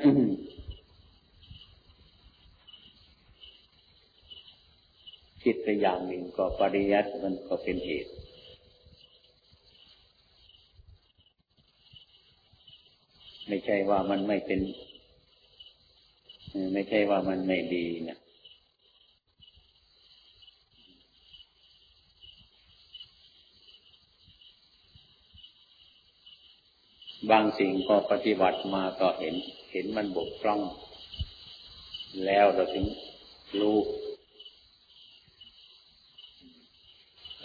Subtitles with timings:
[0.00, 8.10] คิดไปอย่างหนึ่งก็ปริยัติมันก็เป็นเหตุ
[13.48, 14.60] ไม่ใช่ว่ามันไม่เป็น
[16.72, 18.18] ไม่ใช่ว่ามันไม่ดีนะ
[27.30, 29.34] บางสิ่งก็ปฏิบัติมาก็เห็น
[29.72, 30.60] เห็นมันบกพร่อง
[32.26, 32.86] แล้วเราถึง
[33.60, 33.78] รู้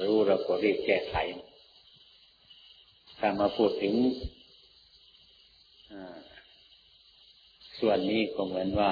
[0.03, 1.15] รู้เราก็รีบแก้ไข
[3.19, 3.93] ถ้ามาพูดถึง
[7.79, 8.91] ส่วนนี้ก็เหมือนว่า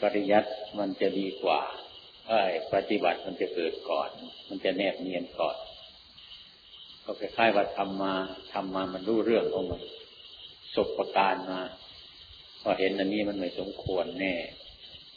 [0.00, 1.60] ปริยัติมันจะดีกว่า
[2.26, 2.40] ไอ้
[2.72, 4.10] ปฏิบัติมันจะเกิดก่อน
[4.48, 5.56] มันจะแนบเนียนก่อน
[7.04, 8.14] ก็คล้ายๆว่าทำมา
[8.52, 9.80] ทำมามันรู้เรื่องของมัน
[10.74, 11.60] สบประการมา
[12.62, 14.34] พอเห็นอันนี้มันไม่สมควรแน่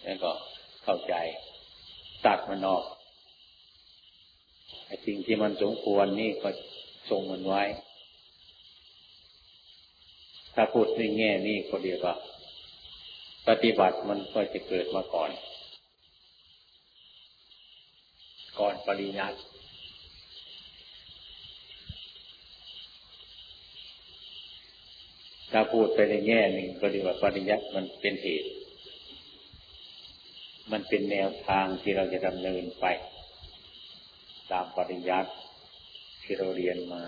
[0.04, 0.32] แล้วก็
[0.84, 1.16] เข้าใจ
[2.26, 2.84] ตัดมันออก
[4.86, 6.50] ไอ้สิ่งที่มันสมควรนี่ก็
[7.10, 7.64] ทรงมันไว้
[10.56, 12.16] ถ้าพูดในแง่นี้ก็เดียวว่า
[13.48, 15.32] ปฏิบัติมันก็จะเกิดมาก่อน
[18.60, 19.38] ก่อนปริยัติ
[25.52, 28.50] ถ้าพูดไปในแง่หนึ่งก็เรีว่าปริยัติมันเป็นเหตุ
[30.72, 32.86] มันเป็นแนวทางที่เราจะดำเนินไป
[34.52, 35.32] ตามปริยัติ
[36.24, 37.04] ที่เราเรียนมา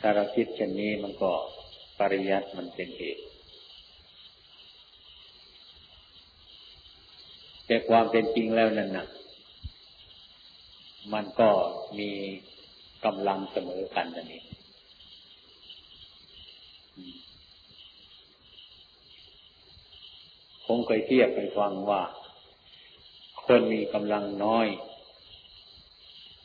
[0.00, 1.32] ถ้าเราคิดเช่นนี้มันก็
[1.98, 3.22] ปริยัติมันเป็นเหตุ
[7.66, 9.06] แต่ความเป็นจริงแล้วนั่นนะ
[11.12, 11.50] มันก็
[11.98, 12.10] มี
[13.04, 14.44] กำลังเสมอกันนั่นเอง
[20.66, 22.02] ผมเคยเทียบไปฟังว่า
[23.44, 24.66] คนมีกำลังน้อย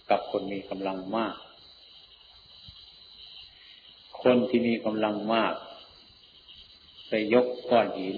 [0.10, 1.36] กับคนมีกำลังมาก
[4.24, 5.54] คนที่มีกำลังมาก
[7.10, 8.18] ไปยกก้อนหิน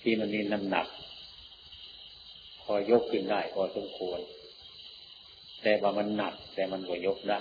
[0.00, 0.86] ที่มันมีน้ำหนัก
[2.72, 4.20] อยกขึ้นได้พอสมควร
[5.62, 7.40] แต่ว่ามันหนัก แต่มันก็ยกได้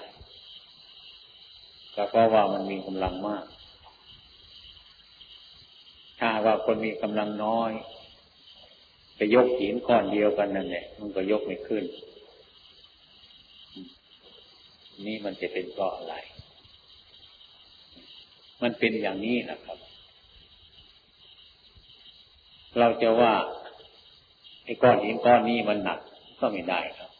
[1.95, 3.45] ก็เพราะว่ามันมีกำลังมาก
[6.19, 7.71] ถ้าว่าคนมีกำลังน้อย
[9.15, 11.83] ไปยกหินก้อนเดียวกันนั่นแหละมันก็ยกไม่ขึ้น
[15.05, 16.15] นี่มันจะเป็นเพราะอะไร
[18.61, 19.77] มันเป็นอย่างนี้นะครับ
[22.79, 23.33] เราจะว่า
[24.67, 25.99] ไอ้ก้อนหินก้อนนี้มันหนัก
[26.39, 27.11] ก็ไม่ได้ครับ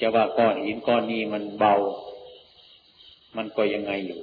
[0.00, 1.74] จะว่าก้อนหินก้อนนี้มันเบา
[3.36, 4.20] มันก็ยังไงอยู่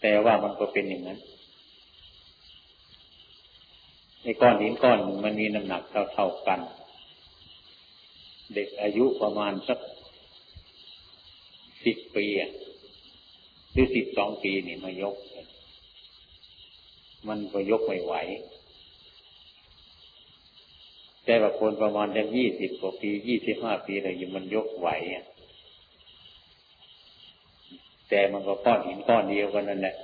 [0.00, 1.18] แต่ว่ามันก็เป็นอย่างนั้น
[4.22, 5.82] ไอ้ก้อนหินก้อนมันมีน้ำหนัก
[6.12, 6.60] เท่าๆกัน
[8.54, 9.78] เด็กอายุประมาณสัก
[11.84, 12.26] สิบปี
[13.72, 15.16] หรือสิบสองปีนี่มายก
[17.28, 18.14] มันก็ยกไม่ไหว
[21.24, 24.88] แต่ว่าคนประมาณยังยี่สิบกว่าปียี่สิบห้าปีอะไรอยู่มันยกไหว
[28.08, 29.96] แต่มันก็ก้อนหินก้อนเดียวกันนั่นแหละ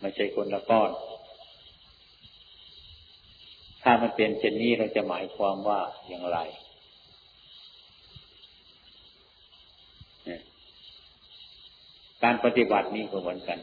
[0.00, 0.90] ไม่ใช่คนละก้อน
[3.82, 6.38] ถ้ามันเป็นเช่นนี้เราจะหมายความว่าอย่างไร
[12.22, 13.58] การปฏิบัตินี้ก็เหมือนกัน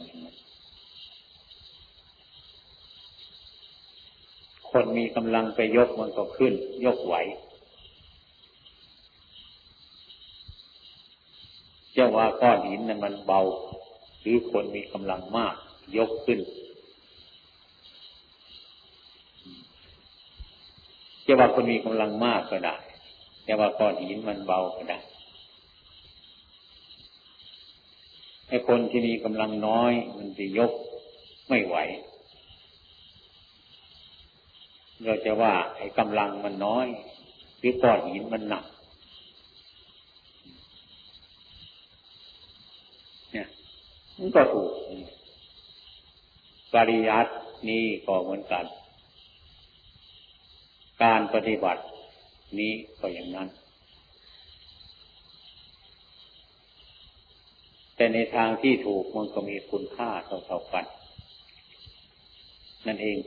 [4.71, 6.53] คนมีกำลังไปยกมันก็ขึ้น
[6.85, 7.15] ยกไหว
[11.93, 13.41] เจ้าว่าก้อนหินนั้นมันเบา
[14.21, 15.55] หรือคนมีกำลังมาก
[15.97, 16.39] ยกขึ้น
[21.25, 22.75] จะว่าคนมีกำลังมากก็ได้
[23.47, 24.99] จะว่าก้อนหินมันเบาก็ได้
[28.47, 30.71] ไอ้คนที่มีกำลังน้อย มันจะยก
[31.49, 31.77] ไม่ไหว
[35.05, 36.87] เราจะว่าไอ้กำลังมันน้อย
[37.59, 38.65] หรือก้อนหินมันหนัก
[43.31, 43.47] เนี่ย
[44.17, 44.71] มันก็ถูก
[46.73, 47.31] ปริยัติ
[47.69, 48.65] นี้ก็เหมือนกัน
[51.03, 51.81] การปฏิบัติ
[52.59, 53.47] นี้ก็อย่างนั้น
[57.95, 60.85] แต่ในทางที่ถูกมันก็มีคุณค่าเท่าๆกัน
[62.87, 63.17] นั่นเอง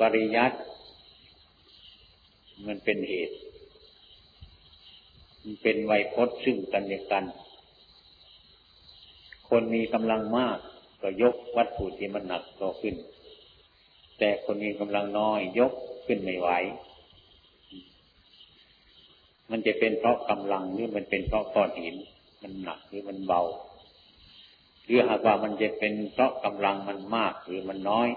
[0.00, 0.58] ปริยัติ
[2.66, 3.36] มันเป็นเหตุ
[5.42, 7.24] มันเป็นไวยพจน์ซึ่งกันและกัน
[9.48, 10.58] คนมีกำลังมาก
[11.02, 12.94] ก็ยกวัตถุที่มันหนักก็ขึ้น
[14.18, 15.72] แต่คนมีกำลังน้อยยก
[16.06, 16.48] ขึ้นไม่ไหว
[19.50, 21.96] มันจะเป็นเพราะกำลังหรือมันเป็นเพราะก้อนหิน
[22.42, 23.42] มันหนักหรือมันเบา
[24.84, 28.08] หรือหากว่ามันจะเป็นเพราะกำลังมันมากหรือมันน้อย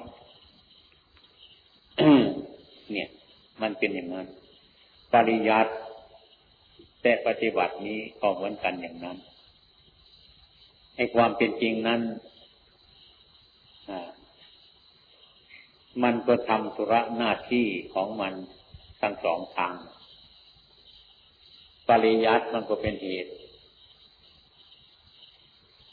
[2.94, 3.10] เนี่ย
[3.62, 4.28] มันเป็นอย่างนั้น
[5.13, 5.74] ปริยัติ
[7.01, 9.18] แต่ปฏิบัตินี้ก็เหมือนกันอย่างนั้น
[10.95, 12.01] ให้ความเป็นจริงนั้น
[16.04, 18.34] มันก็ทำธุระหน้าที่ของมัน
[19.01, 19.75] ทั้งสองทาง
[21.89, 23.31] ปริยัติมันก็เป็นเหตุ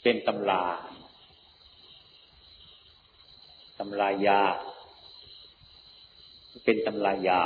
[0.03, 0.63] เป็นตำลา
[3.79, 4.41] ตำลายา
[6.63, 7.41] เป็นตำลายา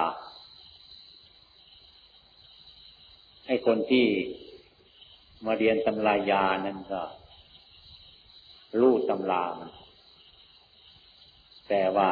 [3.48, 4.06] ให้คนที่
[5.46, 7.02] มาเรียนตำลายานั่นก็
[8.80, 9.72] รู้ตำรามัน
[11.70, 12.10] แต่ว่า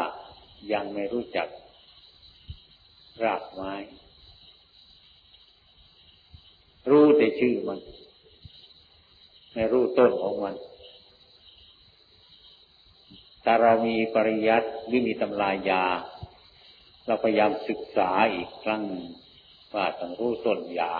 [0.73, 1.47] ยังไม่รู้จัก
[3.23, 3.73] รากไม้
[6.89, 7.79] รู้แต่ชื่อมัน
[9.53, 10.55] ไม่รู้ต้นของมัน
[13.43, 15.83] ถ้าเรามีปริยัติหรือมีตำรายา
[17.05, 18.83] เราพยายามศึกษาอีกครั้ง
[19.73, 20.95] ว่าต้องรู้ต้นยา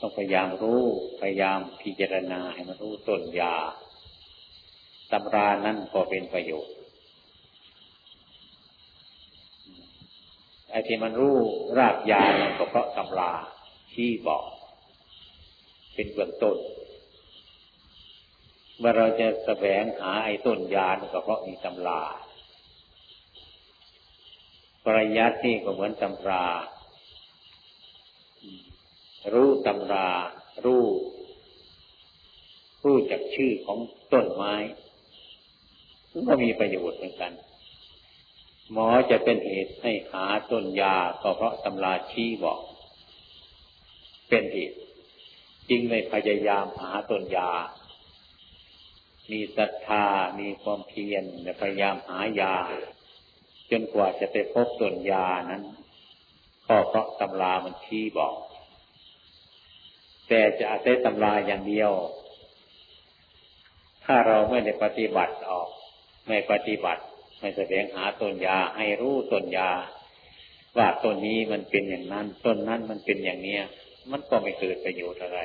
[0.00, 0.82] ต้องพยายามรู้
[1.20, 3.54] พยายามพิจารณาให้มันรู้ต้นยา
[5.12, 6.74] ตำรานั้นก็เป็นประโยชน์
[10.70, 11.38] ไอ้ที่มันรู้
[11.78, 12.22] รากยา
[12.58, 13.32] ก็เพราะตำรา
[13.94, 14.44] ที่บอก
[15.94, 16.56] เป็นเบื้องต้น
[18.78, 22.02] เมื่อเราจะแสวงหาไอ้ต้นยาก็เพราะมีตำรา
[24.84, 26.44] ปริยัตินี่ก็เหมือนตำรา
[29.32, 30.08] รู้ตำรา
[30.64, 30.84] รู้
[32.84, 33.78] รู้จากชื่อของ
[34.12, 34.54] ต้นไม้
[36.28, 37.32] ก็มีประโยชน์เหมือนกัน
[38.72, 42.60] หมอจะเป็นเหตุให้หาต้นยาก็เพราะตำราชี้บอก
[44.28, 44.78] เป็นเหตุ
[45.68, 47.50] จึงในพยายามหาต้นยา
[49.30, 50.04] มีศรัทธา
[50.40, 51.24] มีความเพียร
[51.60, 52.54] พยายามหายา
[53.70, 55.62] จนกว่าจะไปพบต้นยานั้น
[56.66, 58.34] ก็เพราะตำรามันชี้บอก
[60.28, 61.92] แต่จะอาศัยตำราอย่างเดียว
[64.04, 65.68] ถ้าเราไม่ได้ปฏิบัติออก
[66.26, 67.02] ไม่ปฏิบัติ
[67.40, 69.70] ไม่แสดงหาต้นยาให้รู้ต้นยา
[70.76, 73.62] ว่าต้นนี้มันเป็นอย่างนั้น ต้นนั้นมันเป็นอย่างเนี้ย
[74.10, 75.40] มันก็ไม่เกิดประโยชน์อะไร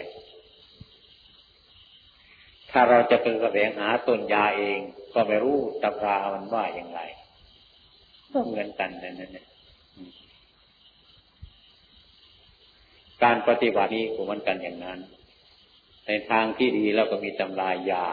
[2.71, 4.79] ถ้าเราจะไปแสดงหาต้นยาเอง
[5.13, 7.01] ก็ไม่รู้ตำรามันว่าอย่างไร
[8.37, 9.37] ก็เหมือนกันนั่นนั่น
[13.23, 14.99] การปฏิบัตินี้ก็เหมือนกันอย่างนั้น
[16.05, 18.05] ในทางที่ดีเราก็มีตำรายา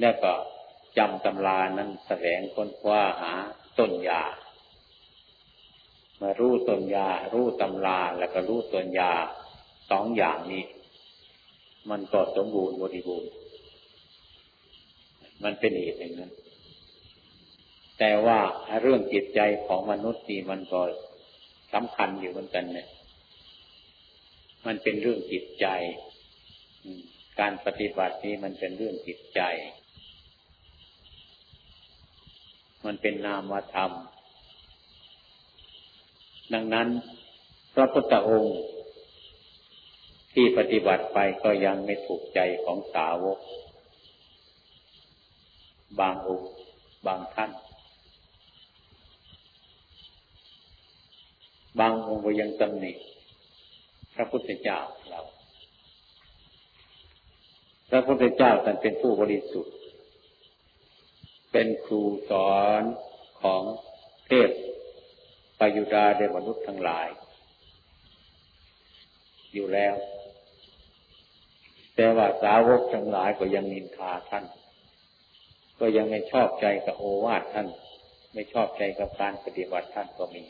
[0.00, 0.32] แล้วก็
[0.98, 3.32] จำตำรานั้นแสวงค้นคว้าหา
[3.78, 4.22] ต้นยา
[6.20, 9.12] มารู้ต้นยา รู้ตำราแล้วก็รู้ต้นยา
[9.90, 10.64] สองอย่างนี้
[11.90, 13.30] มันก็สมบูรณ์บริบูรณ์
[15.42, 16.32] มันเป็นเหตุอย่างนั้น
[17.98, 18.38] แต่ว่า
[18.80, 20.82] เรื่องจิตใจของมนุษย์นี่มันก็
[21.72, 22.88] สำคัญอยู่เหมือนกันเนี่ย
[24.66, 25.66] มันเป็นเรื่องจิตใจ
[27.40, 29.40] การปฏิบัตินี้มันเป็นเรื่องจิตใจ
[32.86, 33.92] มันเป็นนามธรรม
[36.54, 36.88] ดังนั้น
[37.74, 38.58] พระพุทธองค์
[40.32, 43.38] ที่ปฏิบัติไปก็ยังไม่ถูกใจของสาวก
[46.00, 46.50] บางองค์
[47.06, 47.50] บางท่าน
[51.80, 52.92] บางองค์ก็ยังตำหนิ
[54.14, 54.78] พระพุทธเจ้า
[55.08, 55.20] เรา
[57.90, 59.74] พระพุทธเจ้าท่านเป็นผู้บริสุทธิ์
[61.52, 62.82] เป็นครูสอน
[63.42, 63.62] ของ
[64.26, 64.50] เทพ
[65.58, 67.08] ปยุดาเดมนุษย์ทั้งหลาย
[69.52, 69.94] อยู่แล้ว
[71.94, 74.44] แต่ว่าสาวกทั้งหลายก็ยังนินทาท่าน
[75.80, 77.68] ก็ยังไม่ชอบใจกับโอวาทท่าน
[78.34, 80.44] ไม่ชอบใจกับการปฏิบัติท่านก็มี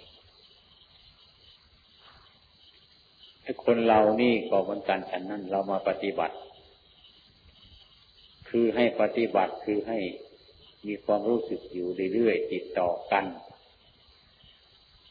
[3.45, 6.37] ไอ้คนเรานี่ก็เหมือนกันฉันนั้นเรามาปฏิบัติ
[8.49, 9.99] คือให้ปฏิบัติคือให้
[10.87, 13.25] มีความรู้สึกอยู่เรื่อยๆติดต่อกัน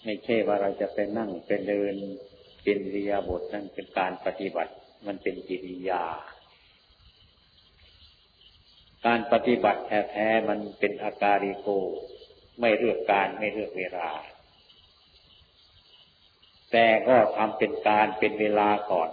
[0.04, 1.96] ไม่ใช่ว่าเราจะไปนั่งเป็นเดิน
[2.64, 4.74] เป็นริยาบทนั่นเป็นการปฏิบัติ
[5.08, 6.04] มันเป็นกิริยา
[9.06, 11.68] การปฏิบัติแท้ๆมันเป็นอาการิโก
[12.60, 14.10] ไม่เลือกการไม่เลือกเวลา
[16.74, 19.10] แต่ก็ทำเป็นการเป็นเวลาก่อน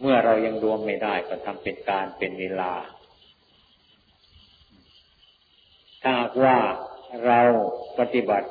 [0.00, 2.72] เมื่อเรายังรวมไม่ได้ก็ทำเป็นการเป็นเวลา
[6.02, 6.14] ถ้า
[6.44, 6.58] ว่า
[7.26, 7.40] เรา
[7.98, 8.48] ปฏิบัติ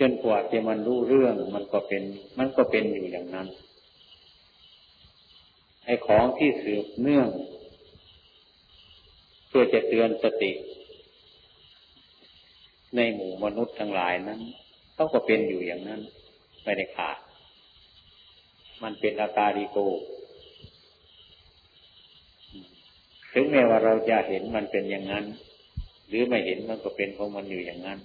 [0.00, 2.02] จนกว่าจะมันรู้เรื่องมันก็เป็น
[2.38, 3.48] มันก็เป็นอยู่อย่างนั้น
[5.84, 7.28] ไอ้ของที่สืบเนื่อง
[9.48, 10.52] เพื่อจะเตือนสติ
[12.96, 14.40] ในหมู่มนุษย์ทั้งหลายนั้น
[14.94, 16.00] เขาก็เป็นอยู่อย่างนั้น
[16.64, 17.18] ไม่ได้ขาด
[18.82, 19.78] มันเป็นอาการิโก
[23.32, 25.24] ถึงแม้ว่าเราจะเห็นมันเป็นอย่างนั้น
[26.08, 27.98] หรือไม่เห็นมันก็เป็นของมันอยู่อย่างนั้น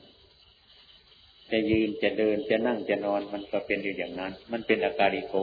[1.51, 5.35] จะยืนจะเดินจะนั่งจะนอนมันก็เป็นอยู่อย่างนั้น มันเป็นอาการิโก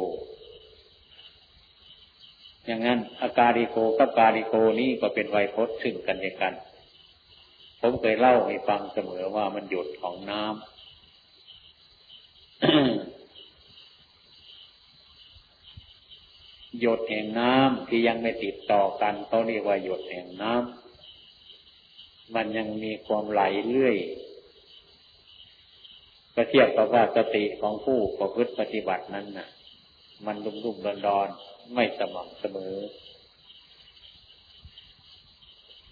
[2.66, 6.54] อย่างนั้นอาการิโกกับการิโกนี่ก็เป็นไวยพจน์ซึ่งกันและกัน
[7.80, 10.52] ผมเคยเล่าให้ฟังเสมอว่ามันหยดของน้ำ
[16.80, 23.96] หยดแห่งน้ำที่ยังไม่ติดต่อกันเขาเรียกว่าหยดแห่งน้ำมันยังมีความไหลเรื่อย
[26.34, 29.48] ก็เทียบกับว่าสติของผู้ประพฤติปฏิบัตินั้นน่ะ
[30.26, 31.28] มันรุ่มรุ่มดอนดอน
[31.74, 32.74] ไม่สม่ำเสมอ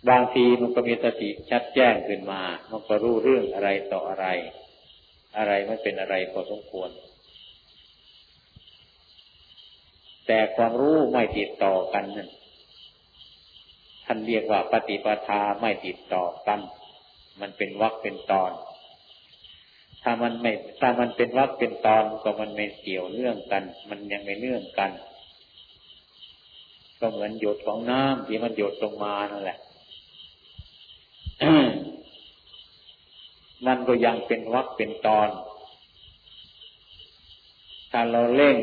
[0.08, 4.26] บางทีมันก็มีสติชัดแจ้งขึ้นมา มันก็รู้เรื่องอะไรต่ออะไร
[5.36, 6.90] อะไรไม่เป็นอะไรพอสมควร
[10.26, 12.28] แต่ความรู้ไม่ติดต่อกันนั่น
[14.04, 16.60] ท่านเรียกว่าปฏิปทาไม่ติดต่อกัน
[17.40, 18.52] มันเป็นวักเป็นตอน
[20.02, 24.90] ถ้ามันไม่ ถ้ามันเป็นวักเป็นตอนก็มันไม่เกี่ยวเนื่องกัน มันยังไม่เนื่องกัน
[27.00, 29.58] ก็เหมือนหยดของน้ำที่มันหยดลงมานั่นแหละ
[33.64, 35.28] มันก็ยังเป็นวักเป็นตอน
[37.90, 38.58] ถ้าเราเร่ง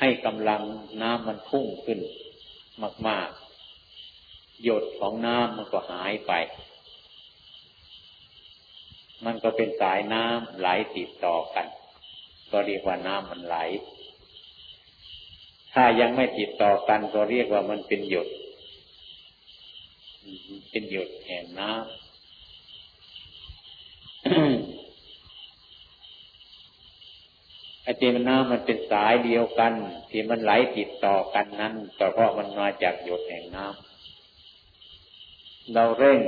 [0.00, 0.62] ให้กำลัง
[1.02, 2.00] น้ำมันพุ่งขึ้น
[3.06, 3.28] มาก
[3.96, 6.32] ๆ หยดของน้ำมันก็หายไป
[9.24, 11.66] มันก็เป็นสายน้ำไหลติดต่อกัน
[12.52, 13.56] ก็เรียกว่าน้ำมันไหล
[15.72, 18.28] ถ้ายังไม่ติดต่อกันก็เรียกว่ามันเป็นหยด
[20.70, 21.82] เป็นหยดแห่งน้ำ
[27.82, 29.72] ไอ้ที่มันน้ำมันเป็นสายเดียวกัน
[30.10, 36.20] ที่มันไหลติดต่อกันนั้นก็เพราะมันมาจากหยดแห่งน้ำเราเร่ง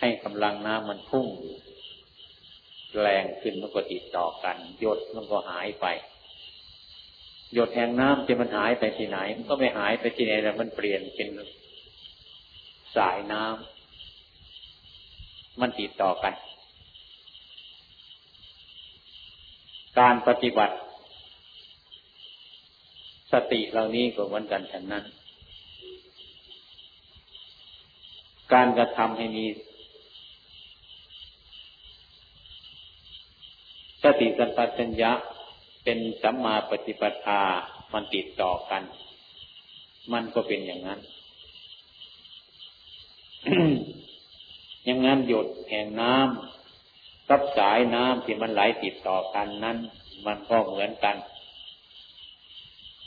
[0.00, 1.28] ให้กำลังน้ำมันพุ่ง
[3.00, 5.86] แรงขึ้นมันก็ติดต่อกันหยดมันก็หายไป
[7.54, 11.28] หยดแห่งน้ำจะมันหายไปที่ไหน มันก็ไม่หายไปที่ไหนแต่มันเปลี่ยนเป็น
[12.96, 16.34] สายน้ำมันติดต่อกัน
[20.00, 20.76] การปฏิบัติ
[23.32, 25.04] สติเหล่านี้ก็เหมือนกันฉะนั้น
[28.52, 29.46] การกระทำให้มี
[34.02, 35.12] สติสัมปชัญญะ
[35.84, 37.40] เป็นสัมมาปฏิปทา
[37.92, 38.82] มันติดต่อกัน
[40.12, 41.00] มันก็เป็นอย่างนั้น
[44.84, 49.76] อย่างนั้นหยดแห่งน้ำกับสายน้ำที่มันไหลติดต่อกันนั้น
[50.26, 51.16] มันก็เหมือนกัน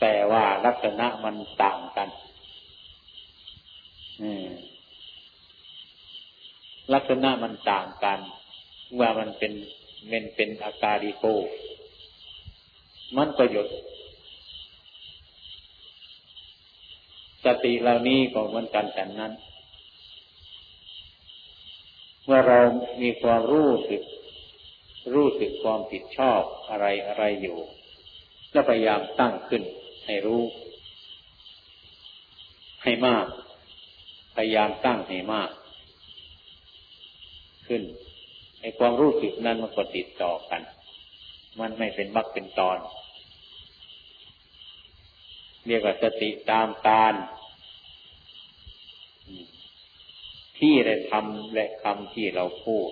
[0.01, 2.10] แต่ว่าลักษณะมันต่างกัน
[6.94, 8.20] ลักษณะมันต่างกัน
[9.00, 9.54] ว่ามันเป็น
[10.10, 11.25] เป็นเป็นอาการิโก
[13.18, 13.68] มันก็หยด
[17.46, 19.34] สติเหล่านี้ก็เหมือนกันแต่นั้น
[22.25, 22.60] เมื่อเรา
[23.01, 24.03] มีความรู้สึก
[25.13, 27.58] รู้สึกความผิดชอบอะไรอะไรอยู่
[28.53, 29.63] ก็พยายามตั้งขึ้น
[30.05, 30.44] ให้รู้
[32.84, 33.25] ให้มาก
[34.36, 35.50] พยายามตั้งให้มาก
[37.67, 37.84] ขึ้น
[38.62, 40.62] ไอ้ความรู้สึกนั้นมันก็ติดต่อกัน
[41.60, 42.77] มันไม่เป็นมรรคเป็นตอน
[45.67, 47.13] เรียกว่าสติตามการ
[50.59, 52.89] ที่ได้ทำและคำที่เราพูด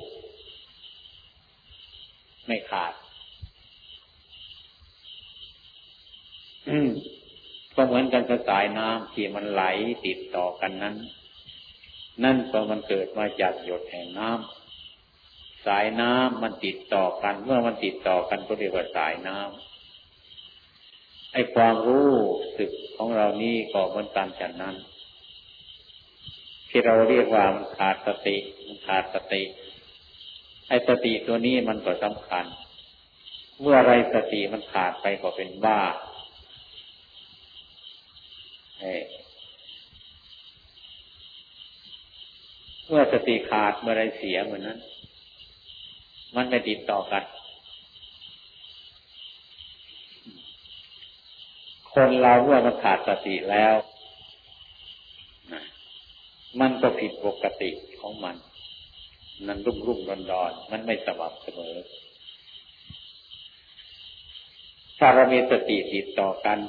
[2.46, 2.94] ไม่ขาด
[7.76, 9.64] ก็เหมือนกันกับสายน้ำที่มันไหล
[10.06, 10.96] ติดต่อกันนั้น
[12.24, 22.12] นั่นก็มันเกิดมาจากหยดแห่งน้ำสายน้ำมันติดต่อกัน เมื่อมันติดต่อกันก็เรียกว่าสายน้ำไอ้ความรู้
[22.58, 24.76] สึกของเรานี่ก็เหมือนกันจากนั้น
[26.76, 28.38] ที่เราเรียกว่ามันขาดสติ
[28.68, 29.44] มันขาดสติ
[30.68, 32.46] ไอ้สติตัวนี้มันก็สำคัญ
[33.62, 35.82] เมื่อไรสติมันขาดไปก็เป็นบ้า
[42.88, 44.80] เมื่อสติขาดเมื่อไรเสียเหมือนนั้น
[46.36, 47.24] มันไม่ติดต่อกัน
[51.94, 53.74] คนเราเมื่อมันขาดสติแล้ว
[56.60, 57.70] มันก็ผิดปกติ
[58.02, 58.36] ของมัน
[59.48, 61.76] มันรุ่มรุ่มรอนดอนมันไม่สม่ำเสมอ
[65.00, 66.60] ถ้าเรามีสติติดต่อกัน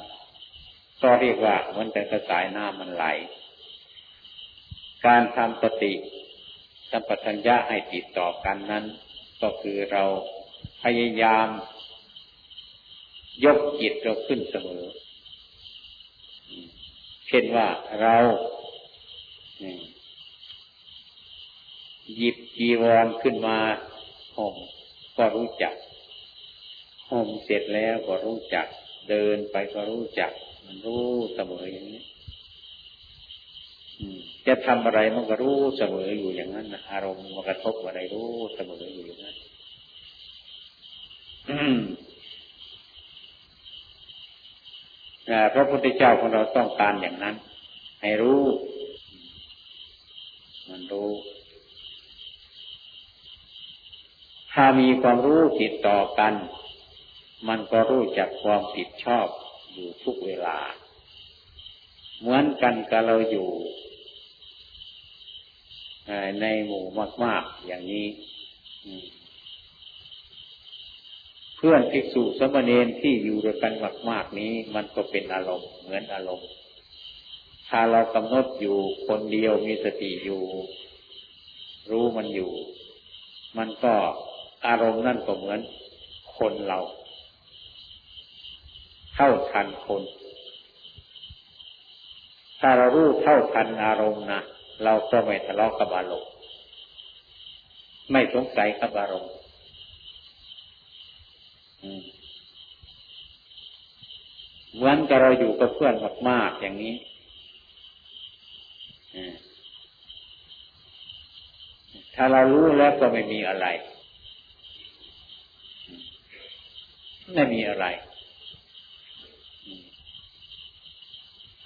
[1.03, 3.05] ก็เรียกว่ามือนเป็นกระสายน้ำมันไหล
[5.05, 5.93] การทำสติ
[6.91, 8.85] สัมปชัญญะให้ติดต่อกันนั้น
[9.41, 10.03] ก็คือเรา
[10.83, 11.47] พยายาม
[13.45, 14.83] ยกจิตเราขึ้นเสมอ
[17.27, 17.67] เช่นว่า
[18.01, 18.15] เรา
[22.15, 23.57] หยิบจีวรขึ้นมา
[24.37, 24.55] ห่ม
[25.17, 25.73] ก็รู้จัก
[27.09, 28.67] ห่มเสร็จแล้วก็รู้จัก
[29.09, 30.31] เดินไปก็รู้จัก
[30.65, 32.01] มันรู้เสมออย่างนี้
[34.47, 39.35] จะทำอะไรมันก็รู้เสมออยู่อย่างนั้นอารมณ์มันกระทบอะไรรู้เสมออยู่อย่างนั้น
[45.53, 47.35] พระพุทธเจ้าของเราต้องการอย่างนั้น
[48.01, 48.41] ให้รู้
[50.69, 51.11] มันรู้
[54.51, 56.33] ถ้ามีความรู้ติดต่อกัน
[57.47, 59.27] มันก็รู้จักความผิดชอบ
[59.73, 60.57] อยู่ทุกเวลา
[62.19, 63.49] เหมือนกันกับเราอยู่
[66.41, 66.85] ในหมู่
[67.23, 68.07] มาก ๆ อย่างนี้
[71.55, 73.73] เพื่อนภิกษุสมณีนที่อยู่ด้วยกัน
[74.09, 76.49] มาก ๆ นี้ มันก็เป็นอารมณ์เหมือนอารมณ์
[77.69, 80.41] ถ้าเรากำหนดอยู่คนเดียวมีสติอยู่
[81.91, 82.51] รู้มันอยู่
[83.57, 83.93] มันก็
[84.67, 85.59] อารมณ์นั่นก็เหมือน
[86.37, 86.79] คนเรา
[89.13, 90.01] เท่าทันคน
[92.59, 94.41] ถ้าเรารู้เท่าทันอารมณ์นะ
[94.83, 96.31] เราก็ไม่ทะเลาะกับอารมณ์
[98.11, 99.33] ไม่สงสัยกับอารมณ์
[104.75, 105.95] เหมือนกับเราอยู่กับเพื่อน
[106.29, 106.95] มากๆอย่างนี้
[112.15, 113.65] ถ้าเรารู้แล้วก็ไม่มีอะไร
[117.33, 117.85] ไม่มีอะไร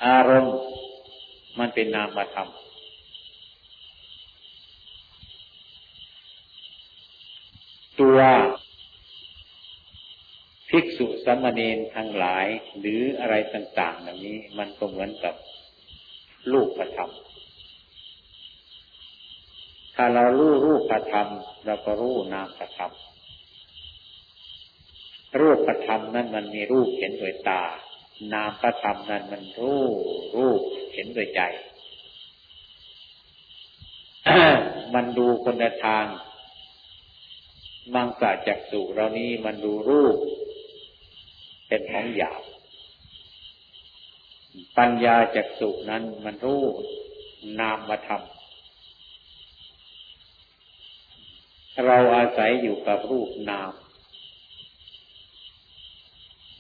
[0.05, 0.57] อารมณ์
[1.59, 2.49] มันเป็นนามธรรม
[7.99, 8.19] ตัว
[10.69, 12.45] ภิกษุสมณีนทั้งหลาย
[12.79, 15.35] หรืออะไรต่างๆแบบนี้ มันก็เหมือนกับ
[16.53, 17.12] ลูกธรรม
[20.01, 21.27] ถ้าเรารู้รูปธรรม
[21.65, 22.91] เราก็รู้นามธรรม
[25.39, 27.62] รูปธรรมนั้นมันมีรูปเห็นด้วยตา
[28.33, 29.83] นามพระธรรมนั้นมันรู้
[30.38, 30.62] รูป
[30.93, 31.41] เห็นด้วยใจ
[34.93, 36.05] มันดูคนละทาง
[37.93, 40.17] มังสาจักสุเรานี้มันดูรูป
[41.67, 42.41] เป็นของหยาบ
[44.77, 46.63] ปัญญาจักสุนั้นมันรู้
[47.59, 48.35] นามธรรมา
[51.68, 53.71] ทำ เราอาศัยอยู่กับรูปนาม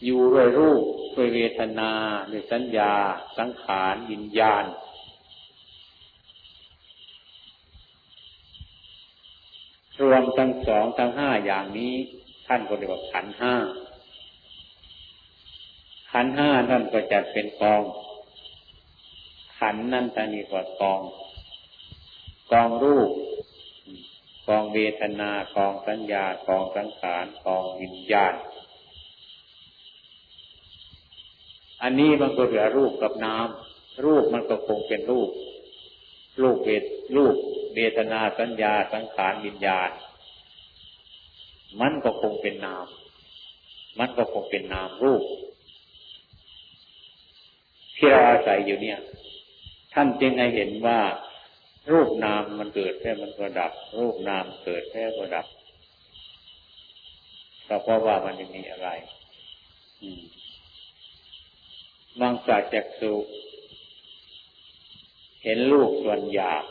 [0.05, 0.83] อยู่ด้วยรูป
[1.15, 1.91] ด้วยเวทนา
[2.31, 2.93] ด้วยสัญญา
[3.37, 4.65] สังขารวิญญาณ
[10.01, 11.93] รวมทั้งสองทั้งห้าอย่างนี้
[12.47, 13.55] ท่านก็เรียกว่าขันห้า
[16.11, 17.83] ขันห้าท่านก็จัดเป็นกอง
[19.59, 21.01] ขันนั่นท่านเรียกว่ากอง
[22.51, 23.11] กองรูป
[24.49, 28.33] กองเวทนากองสัญญากองสังขารกองวิญญาณ
[31.81, 35.29] อันนี้มันก็เหลือรูปกับน้ำรูปมันก็คงเป็นรูป
[36.41, 36.83] รูปเวท
[37.15, 37.35] รูป
[37.75, 39.89] เวทนาสัญญาสังขารวิญญาณ
[41.81, 42.87] มันก็คงเป็นนาม
[43.99, 45.23] มันก็คงเป็นนามรูป
[47.97, 48.99] ที่เราอาศัยอยู่เนี่ย
[49.93, 50.99] ท่านจึงให้เห็นว่า
[51.91, 55.47] รูปนามมันเกิดแค่มันก็ดับ รูปนามเกิดแค่ก็ดับ
[57.67, 58.89] ก็เพราะว่ามันไม่มีอะไร
[62.19, 63.13] มังสาจักสุ
[65.43, 66.65] เห็นลูกส่วนหยาบ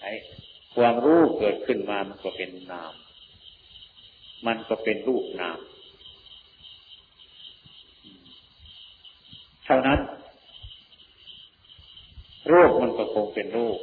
[0.00, 0.12] ไอ้
[0.76, 2.92] ความรู้เกิดขึ้นมามันก็เป็นนาม
[4.46, 5.58] มันก็เป็นรูปนาม
[9.64, 10.00] เท่านั้น
[12.52, 13.78] รูปมันก็คงเป็นรูป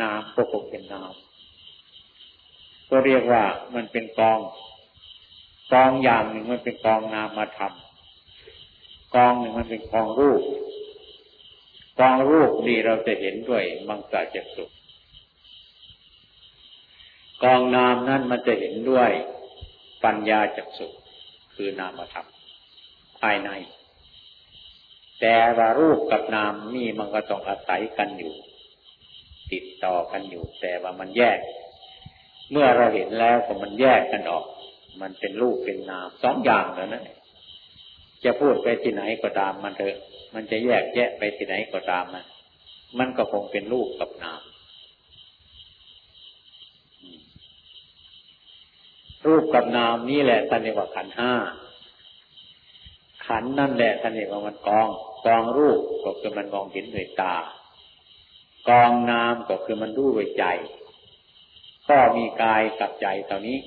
[0.00, 1.12] นามก็คงเป็นนาม
[2.90, 3.42] ก็เรียกว่า
[3.74, 4.38] มันเป็นกอง
[5.72, 10.42] กองอย่างหนึ่งมันเป็นกองนามมาทำกองหนึ่งมันเป็นกองรูป
[12.00, 14.64] กองรูปนี่เราจะเห็นด้วยมังสาจักสุ
[17.42, 19.10] กองนามนั่นมันจะเห็นด้วย
[20.04, 20.86] ปัญญาจักสุ
[21.54, 22.26] คือนามธรรม
[23.20, 23.50] ภายใน
[25.20, 28.32] แต่ว่ารูปกับนามนี่มันก็ต้องอาศัยกันอยู่
[29.52, 31.38] ติดต่อกันอยู่ แต่ว่ามันแยก
[32.50, 34.46] เมื่อเราเห็นแล้วก็มันแยกกันออก
[35.00, 37.04] มันเป็นรูปเป็นนามสองอย่างแล้วนะ
[38.24, 39.96] จะพูดไปที่ไหนก็ตามมันเถอะ
[40.34, 42.24] มันจะแยกแยะไปที่ไหนก็ตามมัน
[42.98, 44.40] มันก็คงเป็นรูปกับนาม
[49.26, 51.32] รูปกับนามนี่แหละท่านเรียกว่าขันห้า
[53.26, 54.88] ขันนั่นแหละท่านเรียกว่ามันกอง
[55.26, 57.36] กองรูปก็คือมันมองเห็นด้วยตา
[58.68, 60.44] กองนามก็คือมันรู้ด้วยใจ
[61.88, 63.58] ก็มีกายกับใจเท่านี้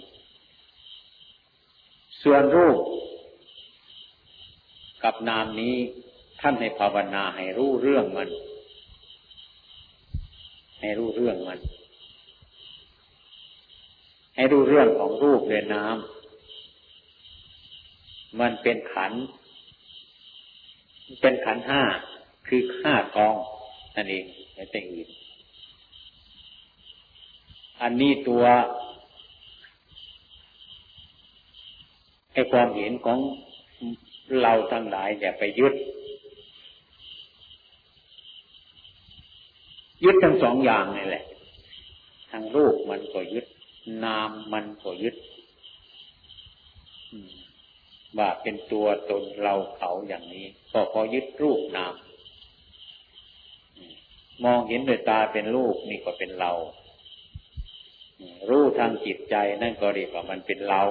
[2.24, 2.78] ส่วนรูป
[5.04, 5.76] กับนามนี้
[6.42, 8.30] ท่านให้ภาวนาให้รู้เรื่องมัน
[10.80, 11.60] ให้รู้เรื่องมัน
[14.36, 19.12] ให้ดูเรื่องของรูปเรือน้ำมันเป็นขัน
[21.22, 21.82] เป็นขันห้า
[22.48, 23.36] คือห้ากอง
[23.96, 25.10] นั่นเองไม่ใช่อื่น
[27.82, 28.44] อันนี้ตัว
[32.34, 33.20] ให้ความเห็นของ
[34.42, 35.74] เราทั้งหลายอย่าไปยึด
[40.04, 41.24] ยึดทั้งสองอย่างนี่แหละ
[42.32, 43.46] ทางรูปมันก็ยึด
[44.04, 45.16] นามมันก็ยึด
[48.18, 51.94] ว่าเป็นตัวตนเราเขาอย่างนี้ ก็พอยึดรูปนาม
[54.44, 56.52] มองเห็นด้วยตาเป็นรูปนี่ก็เป็นเรา
[58.50, 60.82] รู้ทางจิตใจนั่นก็เรียกว่ามันเป็นเรา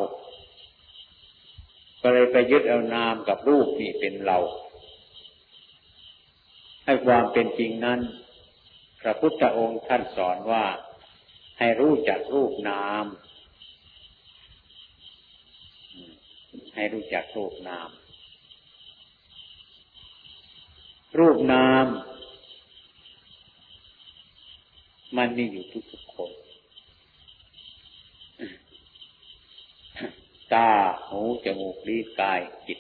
[2.03, 4.39] ก็เลยไปยึดเอานามกับรูปนี่เป็นเรา
[6.85, 8.01] ให้ความเป็นจริงนั้น
[9.01, 10.65] พระพุทธองค์ท่านสอนว่า
[11.59, 13.05] ให้รู้จักรูปนาม
[16.75, 17.89] ให้รู้จักรูปนาม
[21.19, 21.87] รูปนาม
[25.17, 26.31] มันมีอยู่ทุกทุกคน
[30.55, 30.71] ตา
[31.09, 32.79] หู จมูก ลิ้น กาย จิต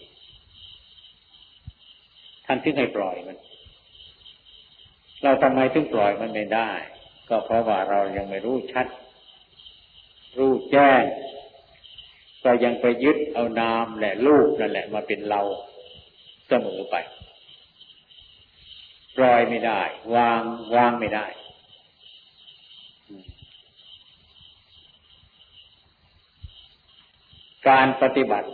[2.46, 3.38] ท่านถึงให้ปล่อยมัน
[5.22, 6.70] เราทำไมถึงปล่อยมันไม่ได้
[7.28, 8.86] ก็เพราะว่าเรายังไม่รู้ชัด
[10.38, 11.02] รู้แจ้ง
[12.44, 15.40] ก็ยังไปยึดเอานามและรูปนั่นแหละ มาเป็นเรา
[16.48, 16.96] เสมอไป
[19.16, 19.80] ปล่อยไม่ได้
[20.14, 20.42] วาง
[20.74, 21.26] วางไม่ได้
[27.68, 28.48] การปฏิบัติ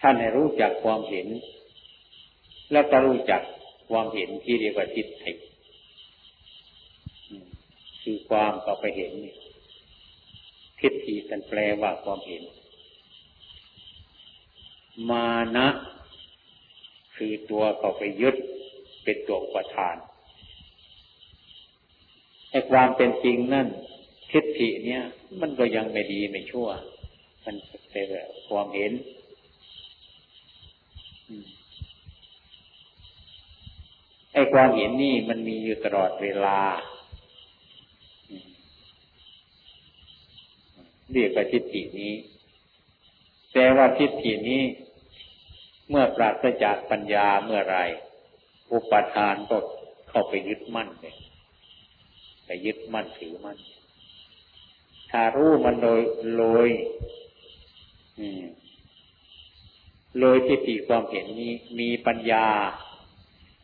[0.00, 1.28] ท่านให้รู้จักความเห็น
[2.72, 3.42] แล้วก็รู้จัก
[3.90, 5.32] ความเห็นที่เรียกว่าทิฏฐิ
[8.02, 9.12] คือความก็ไปเห็น
[10.80, 12.42] ทิฏฐิกันแปลว่าความเห็น
[15.10, 15.68] มานะ
[17.24, 18.36] คือตัวเขาไปยึด
[19.04, 19.96] เป็นตัวประธาน
[22.50, 23.66] ไอ้ความเป็นจริงนั่น
[24.30, 25.02] ทิฏฐิเนี่ย
[25.40, 26.68] มันก็ยังไม่ดีไม่ชั่ว
[27.44, 27.54] มัน
[27.90, 28.06] เป็น
[28.48, 28.92] ความเห็น
[34.32, 36.58] ไอ้ความเห็นนี่มันมีอยู่ตลอดเวลา
[41.12, 42.14] เรียกว่าทิฏฐินี้
[43.52, 44.62] แต่ว่าทิฏฐินี้
[45.94, 47.78] เมื่อปราศจากปัญญาเมื่อไร
[48.72, 49.56] อุปทานก็
[50.08, 51.16] เข้าไปยึดมั่นเลย
[52.46, 53.58] ไปยึดมั่นถือมั่น
[55.10, 56.00] ถ้ารู้มันโดย
[56.38, 56.68] โดย
[60.20, 62.46] โดยทิฏฐิความเห็นนี้มีปัญญา